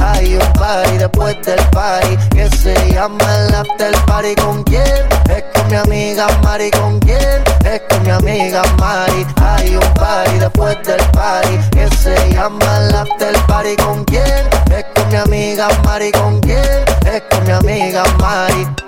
Hay 0.00 0.34
un 0.36 0.52
party 0.52 0.98
después 0.98 1.36
del 1.46 1.60
party 1.70 2.16
que 2.30 2.48
se 2.50 2.74
llama 2.92 3.24
el 3.38 3.54
after 3.54 3.94
party. 4.06 4.34
¿Con 4.34 4.62
quién? 4.64 4.84
Es 5.30 5.44
con 5.54 5.68
mi 5.68 5.76
amiga 5.76 6.26
Mari. 6.42 6.70
¿Con 6.72 7.00
quién? 7.00 7.42
Es 7.64 7.80
con 7.88 8.02
mi 8.02 8.10
amiga 8.10 8.62
Mari. 8.78 9.26
Hay 9.40 9.76
un 9.76 9.94
party 9.94 10.38
después 10.38 10.76
del 10.84 11.00
party 11.12 11.58
que 11.70 11.88
se 11.96 12.34
llama 12.34 12.80
el 12.80 12.94
after 12.94 13.34
party. 13.46 13.76
¿Con 13.76 14.04
quién? 14.04 14.46
Es 14.70 14.84
con 14.94 15.08
mi 15.08 15.16
amiga 15.16 15.68
Mari. 15.84 16.12
¿Con 16.12 16.38
quién? 16.40 16.84
Es 17.06 17.22
con 17.30 17.44
mi 17.46 17.52
amiga 17.52 18.04
Mari. 18.20 18.87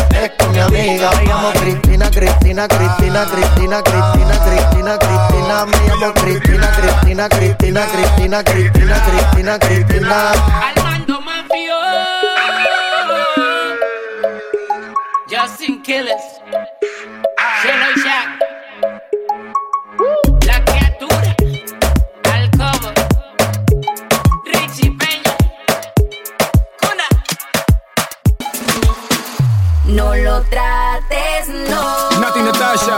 Amiga 0.65 1.09
Me 1.15 1.25
llamo 1.25 1.49
Cristina, 1.51 2.09
Cristina, 2.09 2.67
Cristina, 2.67 3.25
Cristina, 3.25 3.81
Cristina, 3.81 4.37
Cristina, 4.39 4.97
Cristina. 4.97 5.65
Me 5.65 5.77
llamo 5.87 6.11
Cristina, 6.11 6.69
Cristina, 6.69 7.27
Cristina, 7.27 7.85
Cristina, 7.85 8.43
Cristina, 8.43 9.01
Cristina, 9.01 9.57
Cristina. 9.57 10.31
Armando 10.31 11.21
Mafio. 11.21 11.77
Justin 15.27 15.81
Killers. 15.81 16.41
No 29.91 30.15
lo 30.15 30.41
trates, 30.43 31.49
no. 31.49 32.09
Nati 32.21 32.39
Natasha, 32.39 32.97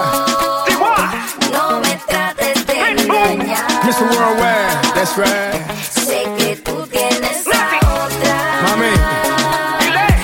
No 1.52 1.80
me 1.80 1.96
trates 2.08 2.66
de 2.68 2.74
engañar. 2.74 3.66
Mr. 3.84 4.04
Worldwide, 4.12 4.94
that's 4.94 5.18
right. 5.18 5.60
Sé 6.06 6.24
que 6.38 6.56
tú 6.58 6.86
tienes 6.88 7.48
a 7.48 7.80
otra. 8.06 8.62
Mami, 8.62 8.92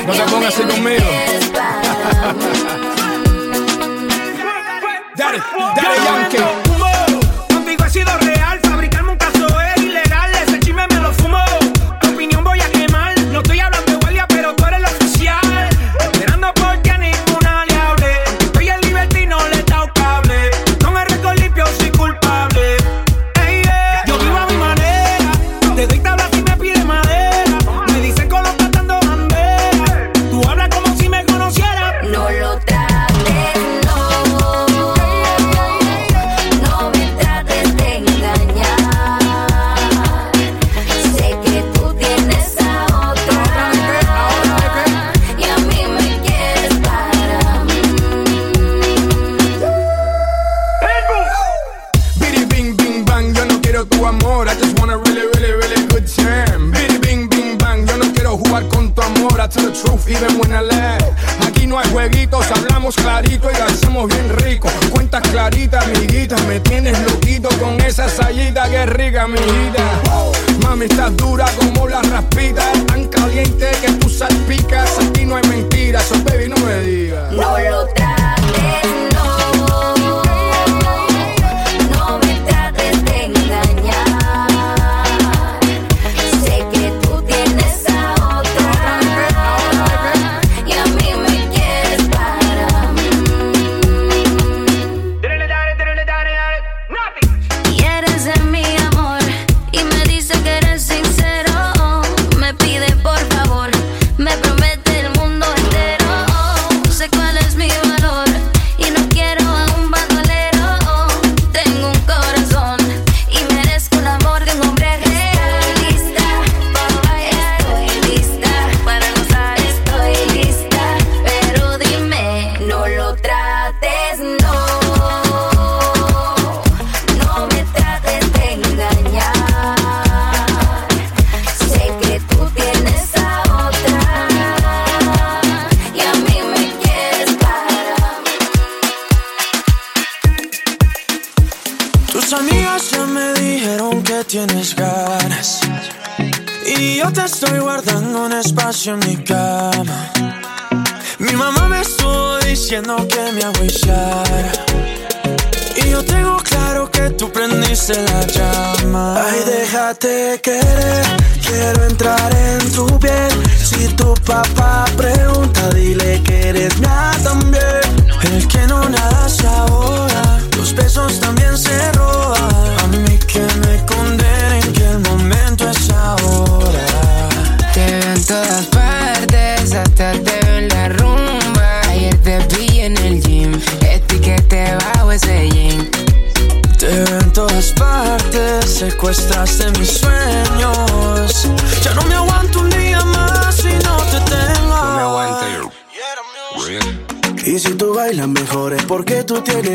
no 0.05 0.13
te 0.13 0.31
pongas 0.31 0.53
así 0.53 0.63
conmigo. 0.63 1.28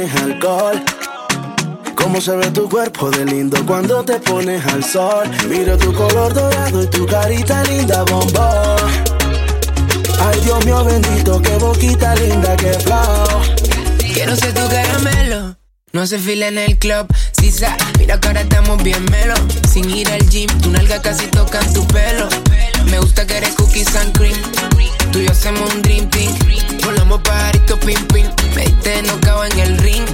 Alcohol. 0.03 0.83
Cómo 1.95 2.21
se 2.21 2.37
ve 2.37 2.51
tu 2.51 2.69
cuerpo 2.69 3.11
de 3.11 3.25
lindo 3.25 3.65
cuando 3.67 4.05
te 4.05 4.19
pones 4.21 4.65
al 4.67 4.85
sol. 4.85 5.29
Miro 5.49 5.77
tu 5.79 5.93
color 5.93 6.33
dorado 6.35 6.83
y 6.83 6.87
tu 6.89 7.07
carita 7.07 7.63
linda 7.65 8.03
bombón. 8.05 8.77
Ay 10.21 10.41
Dios 10.41 10.65
mío 10.65 10.85
bendito, 10.85 11.41
qué 11.41 11.57
boquita 11.57 12.15
linda, 12.17 12.57
qué 12.57 12.73
flow. 12.73 13.41
Quiero 14.13 14.37
ser 14.37 14.53
tu 14.55 14.69
caramelo. 14.69 15.57
No 15.93 16.07
se 16.07 16.19
fila 16.19 16.49
en 16.49 16.59
el 16.59 16.79
club, 16.79 17.07
sisa. 17.33 17.77
Mira 17.99 18.19
que 18.19 18.29
ahora 18.29 18.41
estamos 18.41 18.83
bien 18.83 19.05
melo. 19.11 19.35
Sin 19.71 19.89
ir 19.91 20.11
al 20.11 20.29
gym, 20.29 20.49
tu 20.61 20.71
nalga 20.71 21.01
casi 21.01 21.27
toca 21.29 21.61
tu 21.73 21.87
pelo. 21.87 22.29
Me 22.91 22.99
gusta 22.99 23.27
que 23.27 23.37
eres 23.37 23.55
cookies 23.55 23.95
and 23.97 24.17
cream. 24.17 24.37
Tú 25.13 25.21
y 25.21 25.27
yo 25.27 25.33
hacemos 25.33 25.73
un 25.73 25.83
dream 25.83 26.11
team. 26.11 26.33
Volamos 26.85 27.21
pajarito 27.23 27.79
pim 27.81 28.07
pim. 28.09 28.27
Me 28.55 28.63
diste 28.67 29.03
no 29.03 29.45
en 29.45 29.59
el 29.59 29.79
ring. 29.79 30.07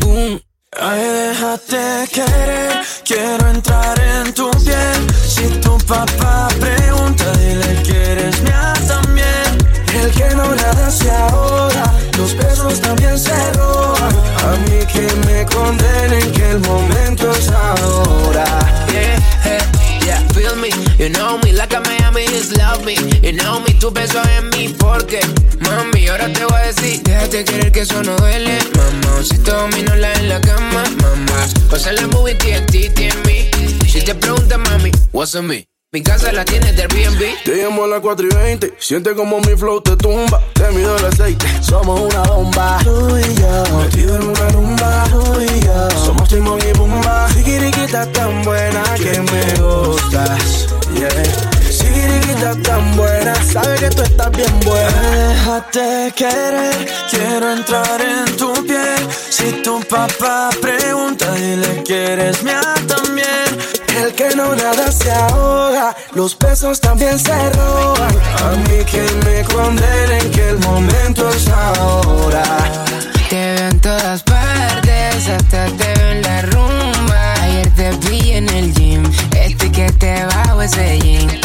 Boom. 0.00 0.40
Ay, 0.80 1.00
déjate 1.00 2.08
querer, 2.12 2.82
quiero 3.04 3.48
entrar 3.48 3.96
en 4.00 4.34
tu 4.34 4.50
piel. 4.64 5.06
Si 5.24 5.46
tu 5.60 5.78
papá 5.86 6.48
pregunta, 6.58 7.24
dile 7.38 7.82
que 7.84 8.12
eres 8.12 8.42
mía 8.42 8.74
también. 8.88 9.50
El 9.94 10.10
que 10.10 10.34
no 10.34 10.52
nada 10.52 10.90
se 10.90 11.10
ahoga, 11.10 11.94
los 12.18 12.36
besos 12.36 12.80
también 12.80 13.16
se 13.16 13.52
roban. 13.52 14.14
A 14.48 14.56
mí 14.64 14.84
que 14.92 15.06
me 15.26 15.46
condenen 15.46 16.32
que 16.32 16.50
el 16.50 16.58
momento 16.58 17.30
es 17.30 17.48
ahora. 17.50 18.44
Yeah, 18.90 19.73
yeah, 20.04 20.20
feel 20.34 20.56
me. 20.56 20.70
You 20.98 21.08
know 21.10 21.38
me 21.38 21.52
like 21.52 21.74
a 21.74 21.80
Miami 21.80 22.26
just 22.26 22.56
love 22.56 22.84
me. 22.84 22.94
You 23.22 23.32
know 23.32 23.60
me, 23.60 23.72
tu 23.80 23.90
beso 23.90 24.22
en 24.38 24.50
mí 24.50 24.74
porque, 24.78 25.20
mami, 25.60 26.08
ahora 26.08 26.32
te 26.32 26.44
voy 26.44 26.60
a 26.60 26.66
decir, 26.66 27.02
déjate 27.02 27.44
querer 27.44 27.72
que 27.72 27.80
eso 27.80 28.02
no 28.02 28.16
duele, 28.16 28.58
mamá. 28.76 29.22
Si 29.22 29.36
domino 29.38 29.94
la 29.96 30.12
en 30.14 30.28
la 30.28 30.40
cama, 30.40 30.84
mamá. 31.02 31.46
Pasa 31.70 31.92
la 31.92 32.06
movie 32.08 32.34
TNT 32.34 32.74
en 33.00 33.22
mí. 33.26 33.50
Si 33.88 34.00
te 34.00 34.14
preguntas, 34.14 34.58
mami, 34.58 34.90
what's 35.12 35.34
on 35.34 35.46
me? 35.46 35.73
Mi 35.94 36.02
casa 36.02 36.32
la 36.32 36.44
tienes 36.44 36.74
de 36.74 36.82
Airbnb. 36.82 37.44
Te 37.44 37.54
llamo 37.54 37.84
a 37.84 37.86
las 37.86 38.00
4 38.00 38.26
y 38.26 38.34
20, 38.34 38.74
siente 38.80 39.14
como 39.14 39.38
mi 39.38 39.56
flow 39.56 39.80
te 39.80 39.96
tumba. 39.96 40.42
Te 40.52 40.68
mido 40.72 40.98
el 40.98 41.04
aceite, 41.04 41.46
somos 41.62 42.00
una 42.00 42.20
bomba. 42.22 42.80
Tú 42.82 43.16
y 43.16 43.34
yo, 43.36 43.78
metido 43.78 44.16
en 44.16 44.22
una 44.24 44.48
rumba. 44.48 45.04
Tú 45.08 45.40
y 45.40 45.60
yo, 45.60 45.90
somos 46.04 46.28
Timon 46.28 46.58
y 46.68 46.72
Pumba. 46.72 47.28
Sigiriquita 47.28 48.10
tan 48.10 48.42
buena 48.42 48.82
que 48.96 49.20
me 49.20 49.62
gustas. 49.62 50.66
Yeah. 50.98 51.10
Sigiriquita 51.70 52.56
tan 52.64 52.96
buena, 52.96 53.32
sabe 53.44 53.76
que 53.78 53.90
tú 53.90 54.02
estás 54.02 54.32
bien 54.32 54.60
buena. 54.64 55.28
Déjate 55.28 56.12
querer, 56.16 56.88
quiero 57.08 57.52
entrar 57.52 58.00
en 58.00 58.36
tu 58.36 58.52
piel. 58.66 59.08
Si 59.30 59.62
tu 59.62 59.78
papá 59.82 60.50
pregunta, 60.60 61.32
dile 61.34 61.84
que 61.84 62.14
eres 62.14 62.42
mía 62.42 62.74
también. 62.88 63.53
El 63.96 64.12
que 64.14 64.34
no 64.34 64.54
nada 64.56 64.90
se 64.90 65.10
ahoga, 65.10 65.94
los 66.14 66.36
besos 66.36 66.80
también 66.80 67.18
se 67.18 67.50
roban. 67.50 68.14
A 68.42 68.56
mí 68.56 68.84
que 68.84 69.02
me 69.24 69.44
condenen 69.44 70.30
que 70.32 70.48
el 70.50 70.58
momento 70.58 71.28
es 71.30 71.48
ahora. 71.48 72.42
Te 73.30 73.54
veo 73.54 73.68
en 73.68 73.80
todas 73.80 74.22
partes, 74.24 75.28
hasta 75.28 75.66
te 75.66 75.94
veo 75.94 76.10
en 76.10 76.22
la 76.22 76.42
rumba. 76.42 77.34
Ayer 77.42 77.70
te 77.74 77.90
vi 78.08 78.32
en 78.32 78.48
el 78.48 78.74
gym, 78.74 79.04
etiquete 79.36 80.24
bajo 80.26 80.62
ese 80.62 80.98
jean. 80.98 81.40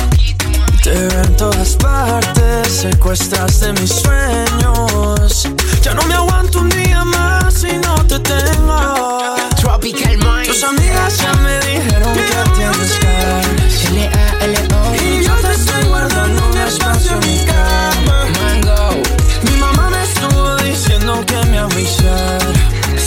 Te 0.83 0.91
veo 0.91 1.23
en 1.23 1.37
todas 1.37 1.75
partes, 1.75 2.67
secuestraste 2.81 3.73
mis 3.73 3.91
sueños. 3.91 5.47
Ya 5.83 5.93
no 5.93 6.01
me 6.03 6.15
aguanto 6.15 6.59
un 6.59 6.69
día 6.69 7.05
más 7.05 7.53
si 7.53 7.77
no 7.77 7.95
te 8.07 8.19
tengo. 8.19 9.48
Tropical 9.79 10.17
Mind. 10.17 10.45
Tus 10.45 10.63
amigas 10.63 11.17
ya 11.19 11.33
me 11.35 11.57
dijeron 11.59 12.13
que 12.13 12.49
tienes 12.53 12.99
ganas. 12.99 13.85
L-A-L-O. 13.85 14.95
Y 14.95 15.23
yo 15.23 15.33
te 15.35 15.51
estoy 15.53 15.83
guardando 15.85 16.49
un 16.49 16.57
espacio 16.57 17.13
en 17.13 17.19
mi 17.19 17.45
cama. 17.45 18.25
Mango. 18.41 19.01
Mi 19.43 19.55
mamá 19.55 19.89
me 19.89 20.03
estuvo 20.03 20.57
diciendo 20.57 21.25
que 21.25 21.45
me 21.45 21.59
avisara. 21.59 22.39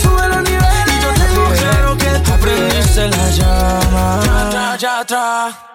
Sube 0.00 0.24
el 0.24 0.44
nivel. 0.44 0.88
Y 0.88 1.02
yo 1.02 1.12
tengo 1.22 1.50
claro 1.60 1.98
que 1.98 2.10
tú 2.20 2.32
prendiste 2.40 3.08
la 3.08 3.30
llama. 3.30 4.20
Ya, 4.50 4.76
ya, 4.78 5.06
ya, 5.06 5.71